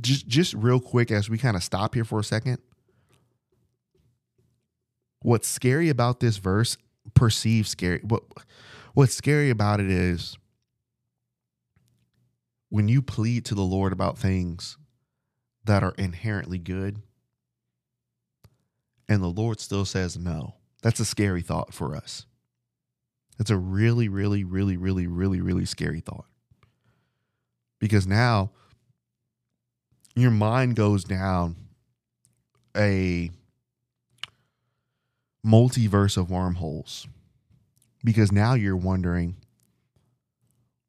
[0.00, 2.58] Just just real quick as we kind of stop here for a second.
[5.20, 6.76] What's scary about this verse,
[7.14, 8.00] perceived scary.
[8.04, 8.22] What
[8.92, 10.36] what's scary about it is
[12.68, 14.76] when you plead to the Lord about things
[15.64, 17.02] that are inherently good
[19.08, 20.54] and the Lord still says no.
[20.82, 22.26] That's a scary thought for us.
[23.38, 26.26] It's a really, really, really, really, really, really scary thought.
[27.80, 28.52] Because now
[30.14, 31.56] your mind goes down
[32.76, 33.30] a
[35.44, 37.06] multiverse of wormholes.
[38.02, 39.36] Because now you're wondering,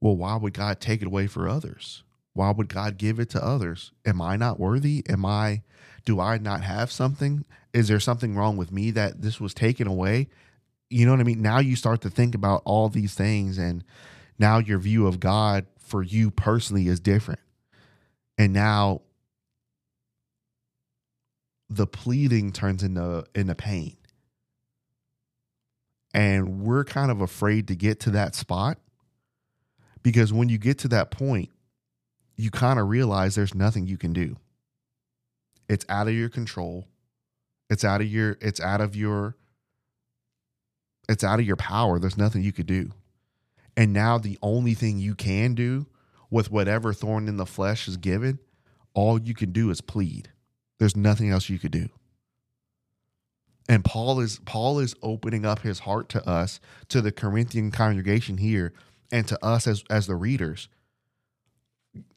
[0.01, 2.03] well, why would God take it away for others?
[2.33, 3.91] Why would God give it to others?
[4.05, 5.03] Am I not worthy?
[5.07, 5.63] Am I,
[6.03, 7.45] do I not have something?
[7.73, 10.27] Is there something wrong with me that this was taken away?
[10.89, 11.41] You know what I mean?
[11.41, 13.83] Now you start to think about all these things, and
[14.37, 17.39] now your view of God for you personally is different.
[18.37, 19.01] And now
[21.69, 23.97] the pleading turns into into pain.
[26.13, 28.77] And we're kind of afraid to get to that spot
[30.01, 31.49] because when you get to that point,
[32.37, 34.37] you kind of realize there's nothing you can do.
[35.67, 36.87] It's out of your control.
[37.69, 39.35] It's out of your it's out of your
[41.09, 41.99] it's out of your power.
[41.99, 42.91] There's nothing you could do.
[43.77, 45.87] And now the only thing you can do
[46.29, 48.39] with whatever thorn in the flesh is given,
[48.93, 50.29] all you can do is plead.
[50.79, 51.89] There's nothing else you could do.
[53.67, 56.59] And Paul is Paul is opening up his heart to us,
[56.89, 58.73] to the Corinthian congregation here,
[59.11, 60.67] and to us as as the readers.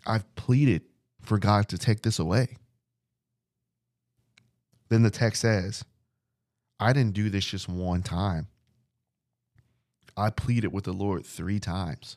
[0.07, 0.83] I've pleaded
[1.23, 2.57] for God to take this away.
[4.89, 5.85] Then the text says,
[6.81, 8.49] I didn't do this just one time.
[10.17, 12.17] I pleaded with the Lord three times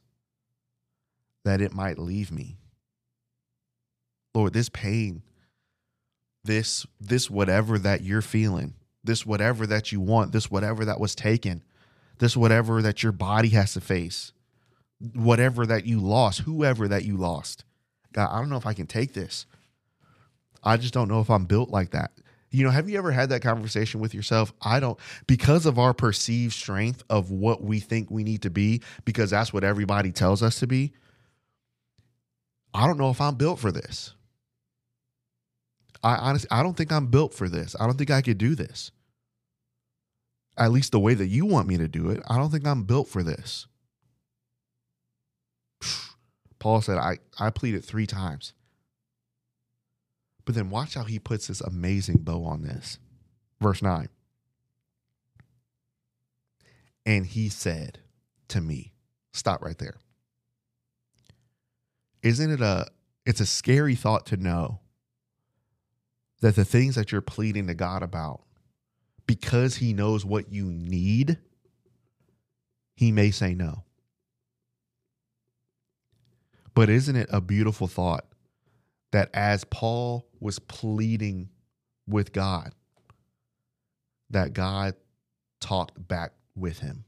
[1.44, 2.58] that it might leave me.
[4.34, 5.24] Lord, this pain,
[6.44, 8.74] this this whatever that you're feeling,
[9.04, 11.64] this whatever that you want, this whatever that was taken,
[12.20, 14.34] this whatever that your body has to face,
[15.14, 17.64] whatever that you lost, whoever that you lost.
[18.14, 19.46] God, I don't know if I can take this.
[20.64, 22.12] I just don't know if I'm built like that.
[22.52, 24.54] You know, have you ever had that conversation with yourself?
[24.62, 28.82] I don't, because of our perceived strength of what we think we need to be,
[29.06, 30.92] because that's what everybody tells us to be.
[32.74, 34.14] I don't know if I'm built for this.
[36.04, 37.76] I honestly, I don't think I'm built for this.
[37.80, 38.92] I don't think I could do this.
[40.58, 42.22] At least the way that you want me to do it.
[42.28, 43.68] I don't think I'm built for this.
[46.60, 48.54] Paul said, I, I pleaded three times.
[50.46, 52.98] But then watch how he puts this amazing bow on this.
[53.60, 54.10] Verse 9.
[57.06, 58.00] And he said
[58.50, 58.94] to me,
[59.34, 59.96] Stop right there.
[62.22, 62.88] Isn't it a
[63.26, 64.81] it's a scary thought to know
[66.42, 68.42] that the things that you're pleading to God about,
[69.26, 71.38] because he knows what you need,
[72.96, 73.84] he may say no.
[76.74, 78.26] But isn't it a beautiful thought
[79.12, 81.50] that as Paul was pleading
[82.08, 82.74] with God,
[84.30, 84.96] that God
[85.60, 87.06] talked back with him?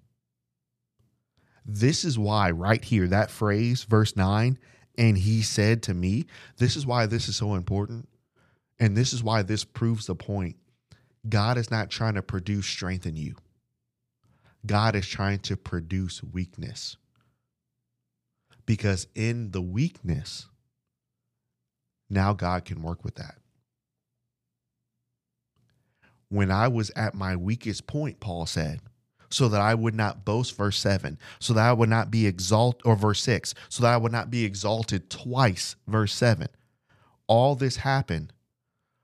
[1.65, 4.59] This is why, right here, that phrase, verse 9,
[4.97, 6.25] and he said to me,
[6.57, 8.09] this is why this is so important.
[8.83, 10.57] And this is why this proves the point.
[11.29, 13.35] God is not trying to produce strength in you,
[14.65, 16.97] God is trying to produce weakness
[18.65, 20.47] because in the weakness,
[22.09, 23.35] now God can work with that.
[26.27, 28.81] When I was at my weakest point, Paul said,
[29.29, 32.81] so that I would not boast, verse 7, so that I would not be exalted,
[32.83, 36.49] or verse 6, so that I would not be exalted twice, verse 7.
[37.27, 38.33] All this happened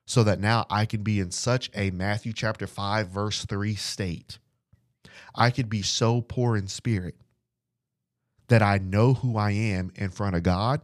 [0.09, 4.39] so that now I can be in such a Matthew chapter 5, verse 3 state.
[5.35, 7.13] I could be so poor in spirit
[8.47, 10.81] that I know who I am in front of God.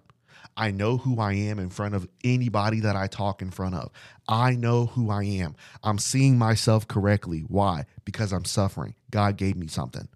[0.56, 3.92] I know who I am in front of anybody that I talk in front of.
[4.28, 5.56] I know who I am.
[5.84, 7.40] I'm seeing myself correctly.
[7.48, 7.86] Why?
[8.06, 8.94] Because I'm suffering.
[9.10, 10.08] God gave me something.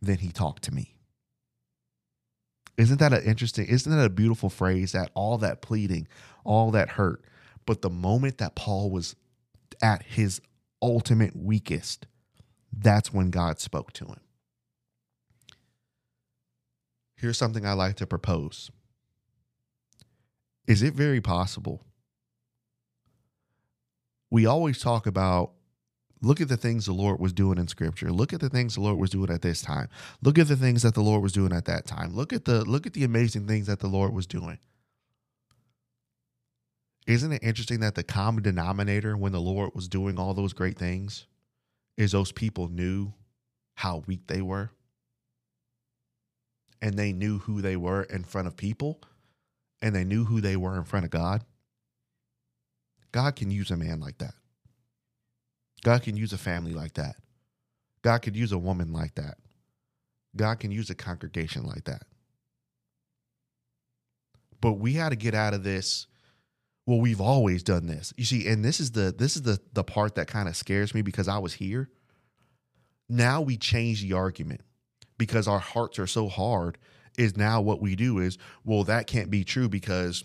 [0.00, 0.95] Then he talked to me.
[2.76, 6.08] Isn't that an interesting, isn't that a beautiful phrase that all that pleading,
[6.44, 7.22] all that hurt,
[7.64, 9.16] but the moment that Paul was
[9.82, 10.40] at his
[10.82, 12.06] ultimate weakest,
[12.72, 14.20] that's when God spoke to him
[17.16, 18.70] here's something I like to propose.
[20.66, 21.82] Is it very possible
[24.28, 25.52] we always talk about
[26.22, 28.10] look at the things the Lord was doing in scripture.
[28.10, 29.88] Look at the things the Lord was doing at this time.
[30.22, 32.14] Look at the things that the Lord was doing at that time.
[32.14, 34.58] Look at the look at the amazing things that the Lord was doing.
[37.06, 40.76] Isn't it interesting that the common denominator when the Lord was doing all those great
[40.76, 41.26] things
[41.96, 43.12] is those people knew
[43.74, 44.70] how weak they were?
[46.82, 49.00] And they knew who they were in front of people
[49.80, 51.44] and they knew who they were in front of God.
[53.12, 54.34] God can use a man like that.
[55.82, 57.16] God can use a family like that.
[58.02, 59.38] God could use a woman like that.
[60.36, 62.02] God can use a congregation like that.
[64.60, 66.06] But we had to get out of this.
[66.86, 68.12] Well, we've always done this.
[68.16, 70.94] You see, and this is the this is the the part that kind of scares
[70.94, 71.88] me because I was here.
[73.08, 74.62] Now we change the argument
[75.18, 76.78] because our hearts are so hard.
[77.18, 80.24] Is now what we do is, well, that can't be true because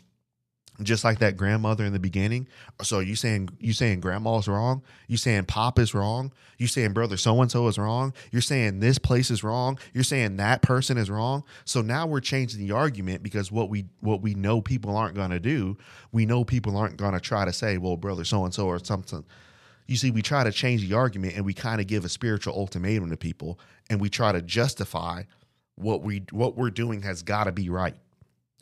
[0.84, 2.48] just like that grandmother in the beginning.
[2.82, 4.84] So you saying you saying grandma's wrong?
[5.08, 6.32] You saying pop is wrong?
[6.58, 8.14] You saying brother so and so is wrong?
[8.32, 9.80] You're saying this place is wrong?
[9.94, 11.44] You're saying that person is wrong?
[11.66, 15.32] So now we're changing the argument because what we what we know people aren't going
[15.32, 15.78] to do,
[16.12, 18.84] we know people aren't going to try to say, well, brother so and so or
[18.84, 19.26] something.
[19.88, 22.54] You see, we try to change the argument and we kind of give a spiritual
[22.56, 23.60] ultimatum to people
[23.90, 25.24] and we try to justify
[25.76, 27.96] what we what we're doing has got to be right.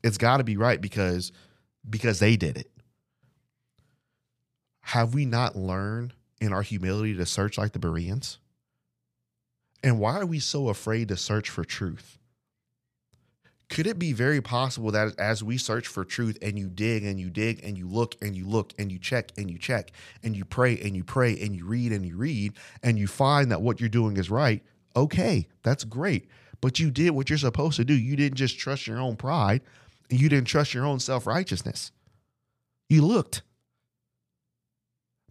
[0.04, 1.32] It's got to be right because
[1.90, 2.72] because they did it.
[4.82, 8.40] Have we not learned in our humility to search like the Bereans?
[9.84, 12.18] And why are we so afraid to search for truth?
[13.70, 17.20] Could it be very possible that as we search for truth and you dig and
[17.20, 19.92] you dig and you look and you look and you check and you check
[20.24, 23.52] and you pray and you pray and you read and you read and you find
[23.52, 24.64] that what you're doing is right,
[24.96, 26.28] okay, that's great.
[26.62, 27.94] But you did what you're supposed to do.
[27.94, 29.62] You didn't just trust your own pride,
[30.10, 31.92] you didn't trust your own self-righteousness.
[32.90, 33.44] You looked.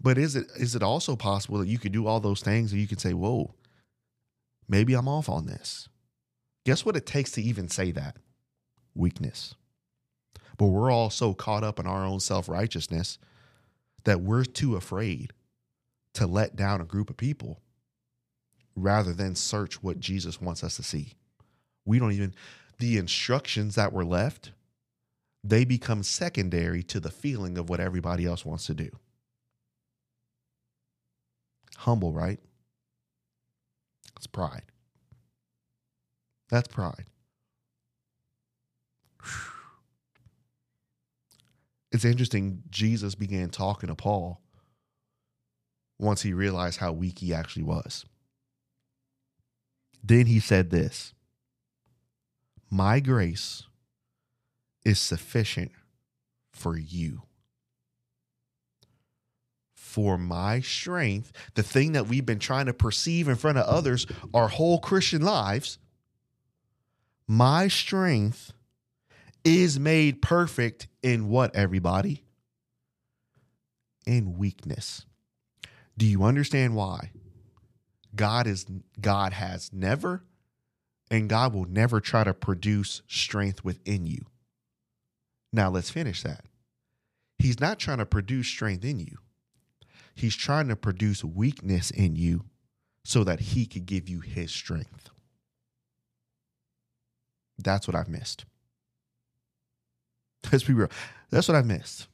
[0.00, 2.80] But is it is it also possible that you could do all those things and
[2.80, 3.54] you could say, "Whoa,
[4.68, 5.88] maybe I'm off on this."
[6.64, 8.16] Guess what it takes to even say that?
[8.94, 9.54] Weakness.
[10.56, 13.18] But we're all so caught up in our own self-righteousness
[14.04, 15.32] that we're too afraid
[16.14, 17.60] to let down a group of people
[18.76, 21.14] rather than search what Jesus wants us to see.
[21.84, 22.34] We don't even
[22.78, 24.52] the instructions that were left
[25.44, 28.90] they become secondary to the feeling of what everybody else wants to do.
[31.78, 32.40] Humble, right?
[34.16, 34.64] It's pride.
[36.50, 37.06] That's pride.
[41.90, 44.40] It's interesting, Jesus began talking to Paul
[45.98, 48.04] once he realized how weak he actually was.
[50.02, 51.14] Then he said this
[52.70, 53.64] My grace
[54.84, 55.72] is sufficient
[56.52, 57.22] for you.
[59.74, 64.06] For my strength, the thing that we've been trying to perceive in front of others
[64.34, 65.78] our whole Christian lives,
[67.26, 68.52] my strength
[69.44, 72.24] is made perfect in what, everybody?
[74.06, 75.04] In weakness.
[75.96, 77.10] Do you understand why?
[78.14, 78.66] God is
[79.00, 80.24] God has never
[81.10, 84.26] and God will never try to produce strength within you.
[85.52, 86.44] Now let's finish that.
[87.38, 89.18] He's not trying to produce strength in you.
[90.14, 92.44] He's trying to produce weakness in you
[93.04, 95.10] so that he could give you his strength.
[97.58, 98.44] That's what I've missed.
[100.52, 100.88] Let's be real.
[101.30, 102.08] That's what I've missed.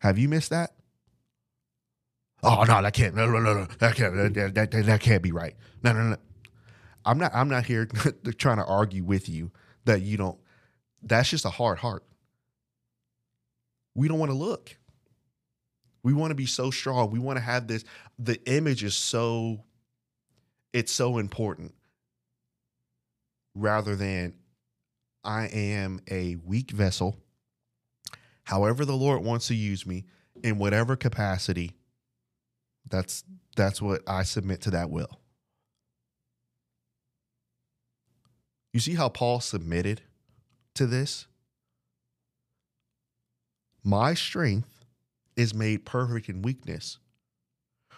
[0.00, 0.72] Have you missed that?
[2.42, 3.14] Oh no, that can't.
[3.14, 3.66] No, no, no, no.
[3.78, 4.14] That can't.
[4.16, 5.56] That, that, that, that can't be right.
[5.82, 6.16] No, no, no.
[7.04, 7.32] I'm not.
[7.34, 7.86] I'm not here
[8.38, 9.50] trying to argue with you
[9.84, 10.38] that you don't.
[11.02, 12.04] That's just a hard heart
[13.94, 14.76] we don't want to look.
[16.02, 17.10] We want to be so strong.
[17.10, 17.84] We want to have this.
[18.18, 19.64] The image is so,
[20.72, 21.74] it's so important
[23.54, 24.34] rather than
[25.22, 27.18] I am a weak vessel.
[28.44, 30.06] However, the Lord wants to use me
[30.42, 31.72] in whatever capacity,
[32.88, 33.24] that's
[33.56, 35.20] that's what I submit to that will.
[38.72, 40.02] You see how Paul submitted
[40.74, 41.26] to this?
[43.82, 44.84] My strength
[45.36, 46.98] is made perfect in weakness.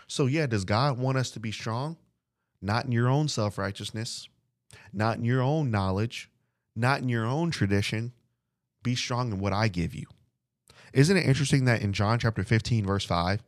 [0.07, 1.97] So, yeah, does God want us to be strong?
[2.61, 4.29] Not in your own self righteousness,
[4.93, 6.31] not in your own knowledge,
[6.77, 8.13] not in your own tradition.
[8.83, 10.07] Be strong in what I give you.
[10.93, 13.43] Isn't it interesting that in John chapter 15, verse 5,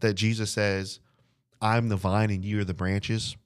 [0.00, 1.00] that Jesus says,
[1.60, 3.36] I'm the vine and you are the branches?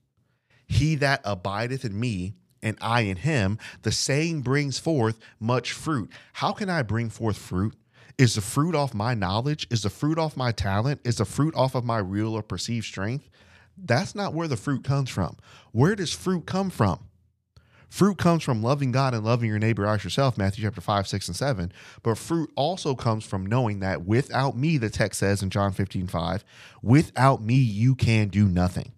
[0.67, 6.11] He that abideth in me and I in him, the same brings forth much fruit.
[6.35, 7.75] How can I bring forth fruit?
[8.17, 9.67] Is the fruit off my knowledge?
[9.71, 11.01] Is the fruit off my talent?
[11.05, 13.29] Is the fruit off of my real or perceived strength?
[13.77, 15.37] That's not where the fruit comes from.
[15.73, 17.01] Where does fruit come from?
[17.89, 21.29] Fruit comes from loving God and loving your neighbor as yourself, Matthew chapter 5, 6,
[21.29, 21.73] and 7.
[22.03, 26.09] But fruit also comes from knowing that without me, the text says in John 15,
[26.09, 26.45] 5,
[26.83, 28.93] without me, you can do nothing.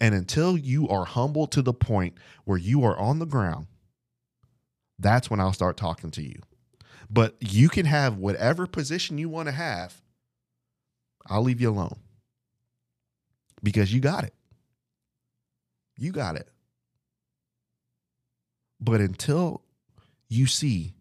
[0.00, 3.66] And until you are humble to the point where you are on the ground,
[4.98, 6.40] that's when I'll start talking to you.
[7.08, 9.94] But you can have whatever position you want to have.
[11.28, 11.98] I'll leave you alone
[13.62, 14.34] because you got it.
[15.96, 16.48] You got it.
[18.80, 19.62] But until
[20.28, 20.94] you see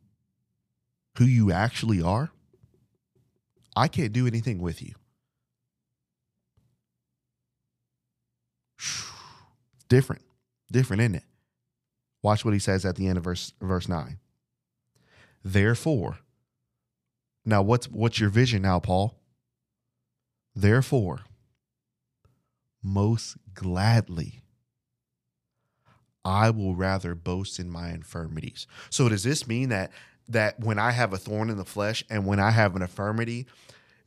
[1.17, 2.31] who you actually are,
[3.75, 4.93] I can't do anything with you.
[9.89, 10.21] Different.
[10.71, 11.23] Different, isn't it?
[12.23, 14.17] Watch what he says at the end of verse verse 9.
[15.45, 16.17] Therefore,
[17.45, 19.19] now what's what's your vision now, Paul?
[20.55, 21.19] Therefore,
[22.81, 24.41] most gladly
[26.25, 28.65] I will rather boast in my infirmities.
[28.89, 29.91] So does this mean that
[30.27, 33.45] that when I have a thorn in the flesh and when I have an infirmity,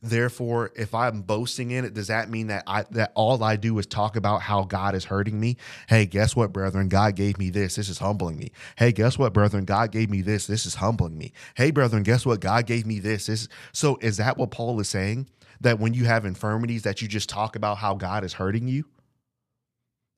[0.01, 3.77] therefore if I'm boasting in it, does that mean that I that all I do
[3.79, 5.57] is talk about how God is hurting me?
[5.87, 6.89] Hey, guess what, brethren?
[6.89, 7.75] God gave me this.
[7.75, 8.51] This is humbling me.
[8.77, 9.65] Hey, guess what, brethren?
[9.65, 10.47] God gave me this.
[10.47, 11.33] This is humbling me.
[11.55, 12.39] Hey, brethren, guess what?
[12.39, 13.25] God gave me this.
[13.27, 15.29] This so is that what Paul is saying?
[15.61, 18.85] That when you have infirmities that you just talk about how God is hurting you?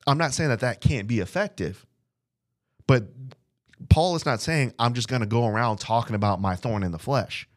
[0.06, 1.86] I'm not saying that that can't be effective.
[2.86, 3.04] But
[3.88, 6.92] Paul is not saying, I'm just going to go around talking about my thorn in
[6.92, 7.48] the flesh.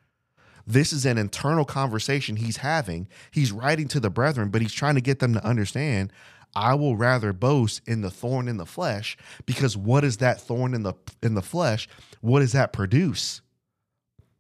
[0.68, 3.08] This is an internal conversation he's having.
[3.32, 6.12] He's writing to the brethren, but he's trying to get them to understand
[6.56, 10.74] I will rather boast in the thorn in the flesh because what is that thorn
[10.74, 11.90] in the in the flesh?
[12.22, 13.42] What does that produce?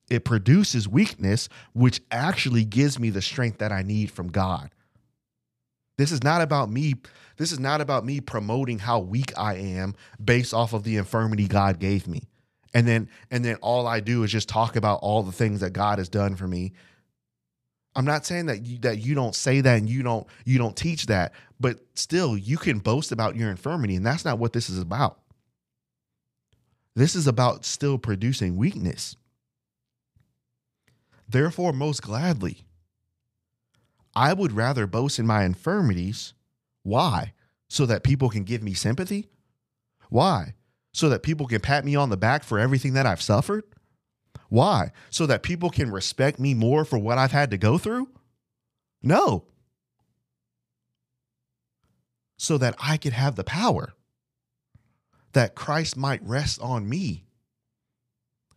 [0.10, 4.70] It produces weakness, which actually gives me the strength that I need from God.
[5.98, 6.96] This is not about me.
[7.38, 11.48] This is not about me promoting how weak I am based off of the infirmity
[11.48, 12.24] God gave me.
[12.76, 15.72] And then and then all I do is just talk about all the things that
[15.72, 16.74] God has done for me.
[17.96, 20.76] I'm not saying that you, that you don't say that and you don't you don't
[20.76, 24.70] teach that, but still you can boast about your infirmity and that's not what this
[24.70, 25.20] is about.
[26.98, 29.16] This is about still producing weakness.
[31.30, 32.66] Therefore most gladly
[34.14, 36.34] I would rather boast in my infirmities.
[36.84, 37.32] Why?
[37.70, 39.30] So that people can give me sympathy?
[40.10, 40.56] Why?
[40.96, 43.64] So that people can pat me on the back for everything that I've suffered?
[44.48, 44.92] Why?
[45.10, 48.10] So that people can respect me more for what I've had to go through?
[49.04, 49.44] No.
[52.38, 53.94] So that I could have the power
[55.34, 57.26] that Christ might rest on me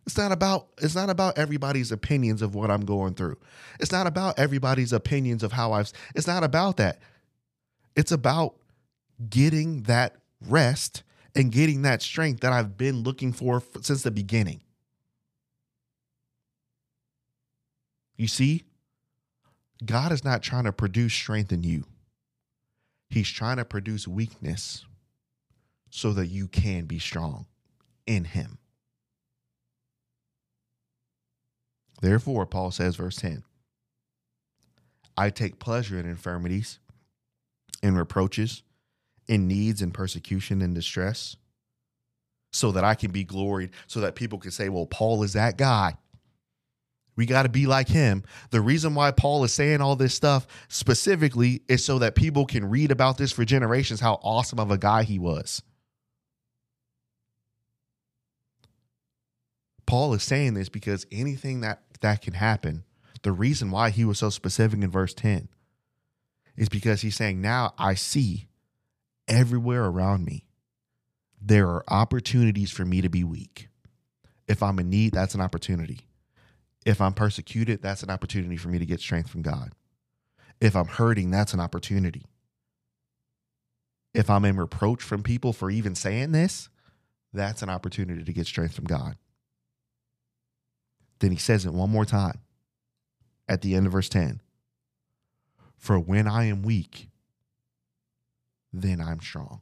[0.09, 3.37] it's not about it's not about everybody's opinions of what I'm going through.
[3.79, 6.99] It's not about everybody's opinions of how I've it's not about that.
[7.95, 8.55] It's about
[9.29, 10.15] getting that
[10.47, 11.03] rest
[11.39, 14.59] and getting that strength that I've been looking for since the beginning.
[18.17, 18.65] You see,
[19.85, 21.85] God is not trying to produce strength in you.
[23.09, 24.83] He's trying to produce weakness
[25.89, 27.45] so that you can be strong
[28.05, 28.57] in him.
[32.01, 33.43] Therefore, Paul says, verse 10
[35.15, 36.79] I take pleasure in infirmities,
[37.81, 38.61] in reproaches,
[39.29, 41.37] in needs and persecution and distress,
[42.51, 45.57] so that I can be gloried, so that people can say, well, Paul is that
[45.57, 45.95] guy.
[47.15, 48.23] We got to be like him.
[48.49, 52.69] The reason why Paul is saying all this stuff specifically is so that people can
[52.69, 55.61] read about this for generations how awesome of a guy he was.
[59.85, 62.83] Paul is saying this because anything that that can happen,
[63.23, 65.49] the reason why he was so specific in verse 10
[66.55, 68.48] is because he's saying, Now I see
[69.29, 70.45] everywhere around me,
[71.41, 73.69] there are opportunities for me to be weak.
[74.47, 76.01] If I'm in need, that's an opportunity.
[76.85, 79.73] If I'm persecuted, that's an opportunity for me to get strength from God.
[80.59, 82.25] If I'm hurting, that's an opportunity.
[84.13, 86.67] If I'm in reproach from people for even saying this,
[87.31, 89.15] that's an opportunity to get strength from God.
[91.19, 92.39] Then he says it one more time
[93.47, 94.41] at the end of verse 10
[95.77, 97.08] For when I am weak,
[98.73, 99.61] then I'm strong.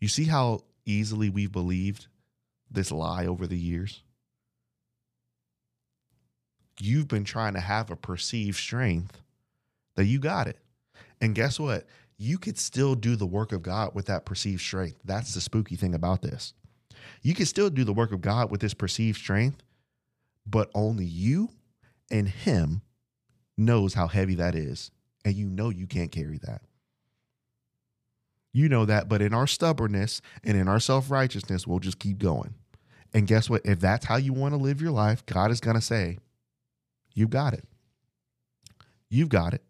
[0.00, 2.06] You see how easily we've believed
[2.70, 4.02] this lie over the years?
[6.80, 9.20] You've been trying to have a perceived strength
[9.96, 10.58] that you got it.
[11.20, 11.86] And guess what?
[12.18, 14.98] You could still do the work of God with that perceived strength.
[15.04, 16.52] That's the spooky thing about this.
[17.22, 19.62] You can still do the work of God with this perceived strength,
[20.46, 21.50] but only you
[22.10, 22.82] and him
[23.56, 24.90] knows how heavy that is.
[25.24, 26.62] And you know you can't carry that.
[28.54, 32.18] You know that, but in our stubbornness and in our self righteousness, we'll just keep
[32.18, 32.54] going.
[33.12, 33.62] And guess what?
[33.64, 36.18] If that's how you want to live your life, God is going to say,
[37.14, 37.64] You've got it.
[39.10, 39.62] You've got it.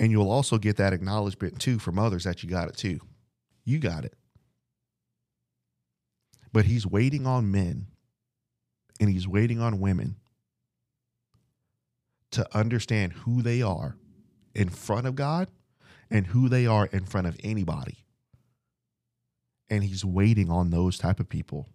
[0.00, 2.98] And you'll also get that acknowledgement too from others that you got it too.
[3.62, 4.14] You got it.
[6.50, 7.88] But He's waiting on men
[8.98, 10.16] and He's waiting on women
[12.30, 13.96] to understand who they are
[14.54, 15.48] in front of God
[16.10, 18.03] and who they are in front of anybody
[19.70, 21.68] and he's waiting on those type of people.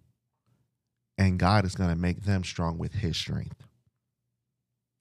[1.17, 3.63] And god is going to make them strong with his strength.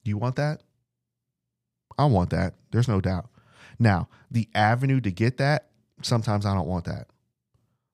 [0.03, 0.61] Do you want that?
[1.97, 2.55] I want that.
[2.71, 3.29] There's no doubt.
[3.77, 5.67] Now the avenue to get that
[6.01, 7.07] sometimes i don't want that.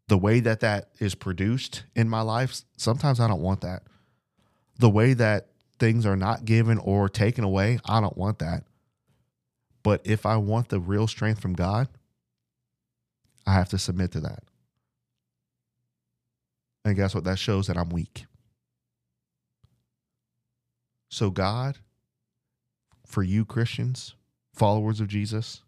[0.08, 3.84] The way that that is produced in my life sometimes i don't want that.
[4.78, 5.48] The way that
[5.80, 8.64] things are not given or taken away i don't want that.
[9.84, 11.88] But if i want the real strength from god
[13.46, 14.43] i have to submit to that
[16.86, 17.23] and guess what?
[17.23, 18.25] That shows that I'm weak.
[21.09, 21.79] So, God,
[23.07, 24.13] for you Christians,
[24.53, 25.63] followers of Jesus,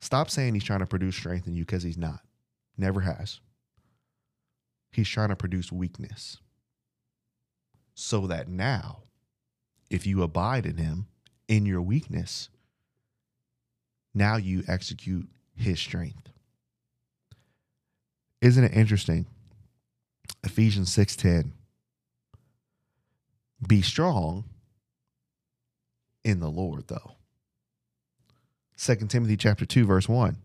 [0.00, 2.20] stop saying He's trying to produce strength in you because He's not.
[2.76, 3.38] Never has.
[4.90, 6.38] He's trying to produce weakness.
[7.94, 9.04] So that now,
[9.88, 11.06] if you abide in Him
[11.46, 12.48] in your weakness,
[14.14, 16.32] now you execute His strength.
[18.40, 19.26] Isn't it interesting?
[20.44, 21.52] Ephesians 6:10
[23.66, 24.44] Be strong
[26.24, 27.12] in the Lord though.
[28.76, 30.36] 2 Timothy chapter 2 verse 1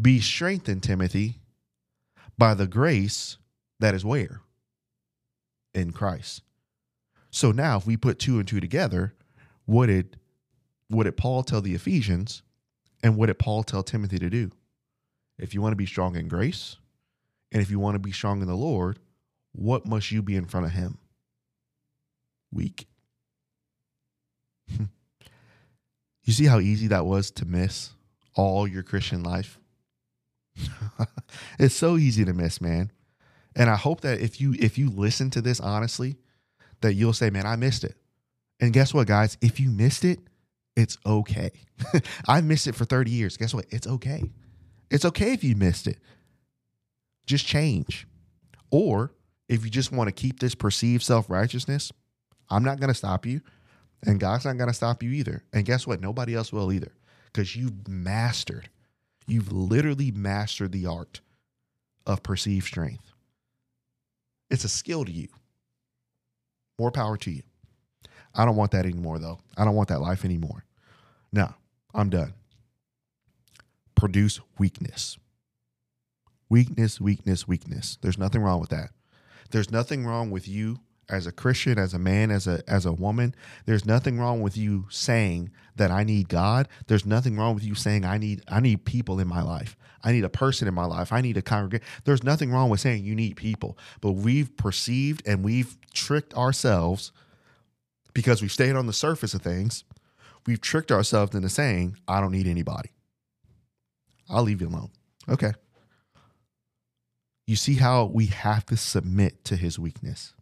[0.00, 1.40] Be strengthened Timothy
[2.36, 3.38] by the grace
[3.78, 4.42] that is where
[5.74, 6.42] in Christ.
[7.30, 9.14] So now if we put two and two together,
[9.64, 10.16] what did
[10.88, 12.42] what did Paul tell the Ephesians
[13.02, 14.50] and what did Paul tell Timothy to do?
[15.38, 16.76] If you want to be strong in grace,
[17.52, 18.98] and if you want to be strong in the Lord,
[19.52, 20.98] what must you be in front of Him?
[22.52, 22.86] Weak.
[24.76, 24.84] Hmm.
[26.22, 27.90] you see how easy that was to miss
[28.34, 29.58] all your Christian life?
[31.58, 32.92] it's so easy to miss, man.
[33.56, 36.16] And I hope that if you if you listen to this honestly,
[36.82, 37.96] that you'll say, "Man, I missed it."
[38.60, 39.36] And guess what, guys?
[39.40, 40.20] If you missed it,
[40.76, 41.50] it's okay.
[42.28, 43.36] I've missed it for 30 years.
[43.36, 43.66] Guess what?
[43.70, 44.30] It's okay.
[44.90, 45.98] It's okay if you missed it
[47.30, 48.06] just change.
[48.70, 49.12] Or
[49.48, 51.92] if you just want to keep this perceived self righteousness,
[52.50, 53.40] I'm not going to stop you.
[54.04, 55.44] And God's not going to stop you either.
[55.52, 56.00] And guess what?
[56.00, 56.92] Nobody else will either
[57.26, 58.68] because you've mastered,
[59.26, 61.20] you've literally mastered the art
[62.06, 63.12] of perceived strength.
[64.50, 65.28] It's a skill to you.
[66.78, 67.42] More power to you.
[68.34, 69.38] I don't want that anymore, though.
[69.56, 70.64] I don't want that life anymore.
[71.32, 71.52] No,
[71.94, 72.32] I'm done.
[73.94, 75.18] Produce weakness.
[76.50, 77.96] Weakness, weakness, weakness.
[78.02, 78.90] There's nothing wrong with that.
[79.50, 82.92] There's nothing wrong with you as a Christian, as a man, as a as a
[82.92, 83.34] woman.
[83.66, 86.68] There's nothing wrong with you saying that I need God.
[86.86, 89.76] There's nothing wrong with you saying I need I need people in my life.
[90.02, 91.12] I need a person in my life.
[91.12, 91.86] I need a congregation.
[92.04, 93.76] There's nothing wrong with saying you need people.
[94.00, 97.12] But we've perceived and we've tricked ourselves
[98.14, 99.84] because we've stayed on the surface of things.
[100.46, 102.90] We've tricked ourselves into saying, I don't need anybody.
[104.28, 104.90] I'll leave you alone.
[105.28, 105.52] Okay.
[107.46, 110.34] You see how we have to submit to his weakness.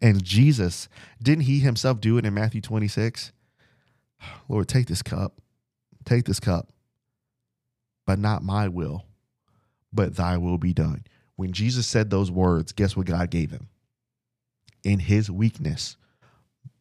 [0.00, 0.88] And Jesus,
[1.22, 3.32] didn't he himself do it in Matthew 26?
[4.48, 5.40] Lord, take this cup.
[6.04, 6.68] Take this cup.
[8.04, 9.04] But not my will,
[9.92, 11.04] but thy will be done.
[11.36, 13.68] When Jesus said those words, guess what God gave him?
[14.82, 15.96] In his weakness,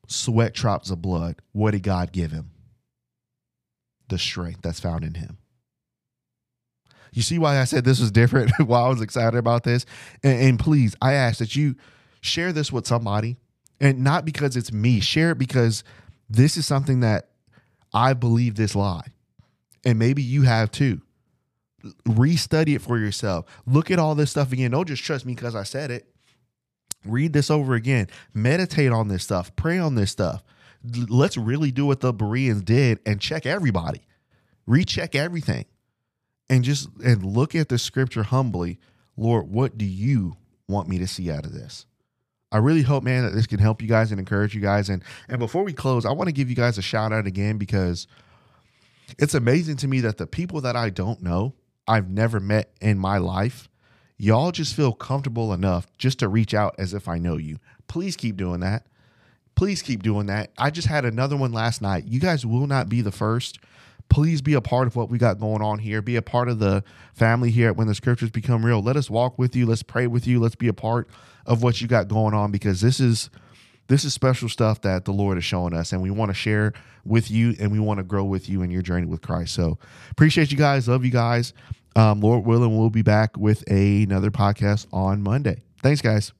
[0.08, 2.50] sweat drops of blood, what did God give him?
[4.10, 5.38] The strength that's found in him.
[7.12, 9.86] You see why I said this was different, why I was excited about this?
[10.24, 11.76] And, and please, I ask that you
[12.22, 13.38] share this with somebody
[13.80, 15.84] and not because it's me, share it because
[16.30, 17.30] this is something that
[17.94, 19.08] I believe this lie.
[19.84, 21.02] And maybe you have too.
[22.08, 23.46] Restudy it for yourself.
[23.66, 24.72] Look at all this stuff again.
[24.72, 26.08] Don't just trust me because I said it.
[27.04, 28.08] Read this over again.
[28.34, 29.56] Meditate on this stuff.
[29.56, 30.44] Pray on this stuff.
[31.10, 34.06] Let's really do what the Bereans did and check everybody.
[34.68, 35.66] Recheck everything
[36.52, 38.78] and just and look at the scripture humbly
[39.18, 40.36] lord what do you
[40.68, 41.88] want me to see out of this
[42.52, 45.04] i really hope man that this can help you guys and encourage you guys and
[45.28, 48.06] and before we close i want to give you guys a shout out again because
[49.18, 51.54] it's amazing to me that the people that i don't know
[51.88, 53.68] i've never met in my life
[54.22, 57.58] y'all just feel comfortable enough just to reach out as if I know you.
[57.88, 58.86] Please keep doing that.
[59.56, 60.52] Please keep doing that.
[60.60, 62.06] I just had another one last night.
[62.06, 63.58] You guys will not be the first.
[64.12, 66.02] Please be a part of what we got going on here.
[66.02, 66.84] Be a part of the
[67.14, 68.82] family here When the Scriptures Become Real.
[68.82, 69.66] Let us walk with you.
[69.66, 70.40] Let's pray with you.
[70.40, 71.08] Let's be a part
[71.46, 73.30] of what you got going on because this is
[73.88, 76.74] this is special stuff that the Lord is showing us, and we want to share
[77.04, 79.54] with you, and we want to grow with you in your journey with Christ.
[79.54, 79.80] So
[80.12, 81.54] appreciate you guys, love you guys.
[81.96, 85.62] Um, Lord willing, we'll be back with a, another podcast on Monday.
[85.82, 86.32] Thanks, guys.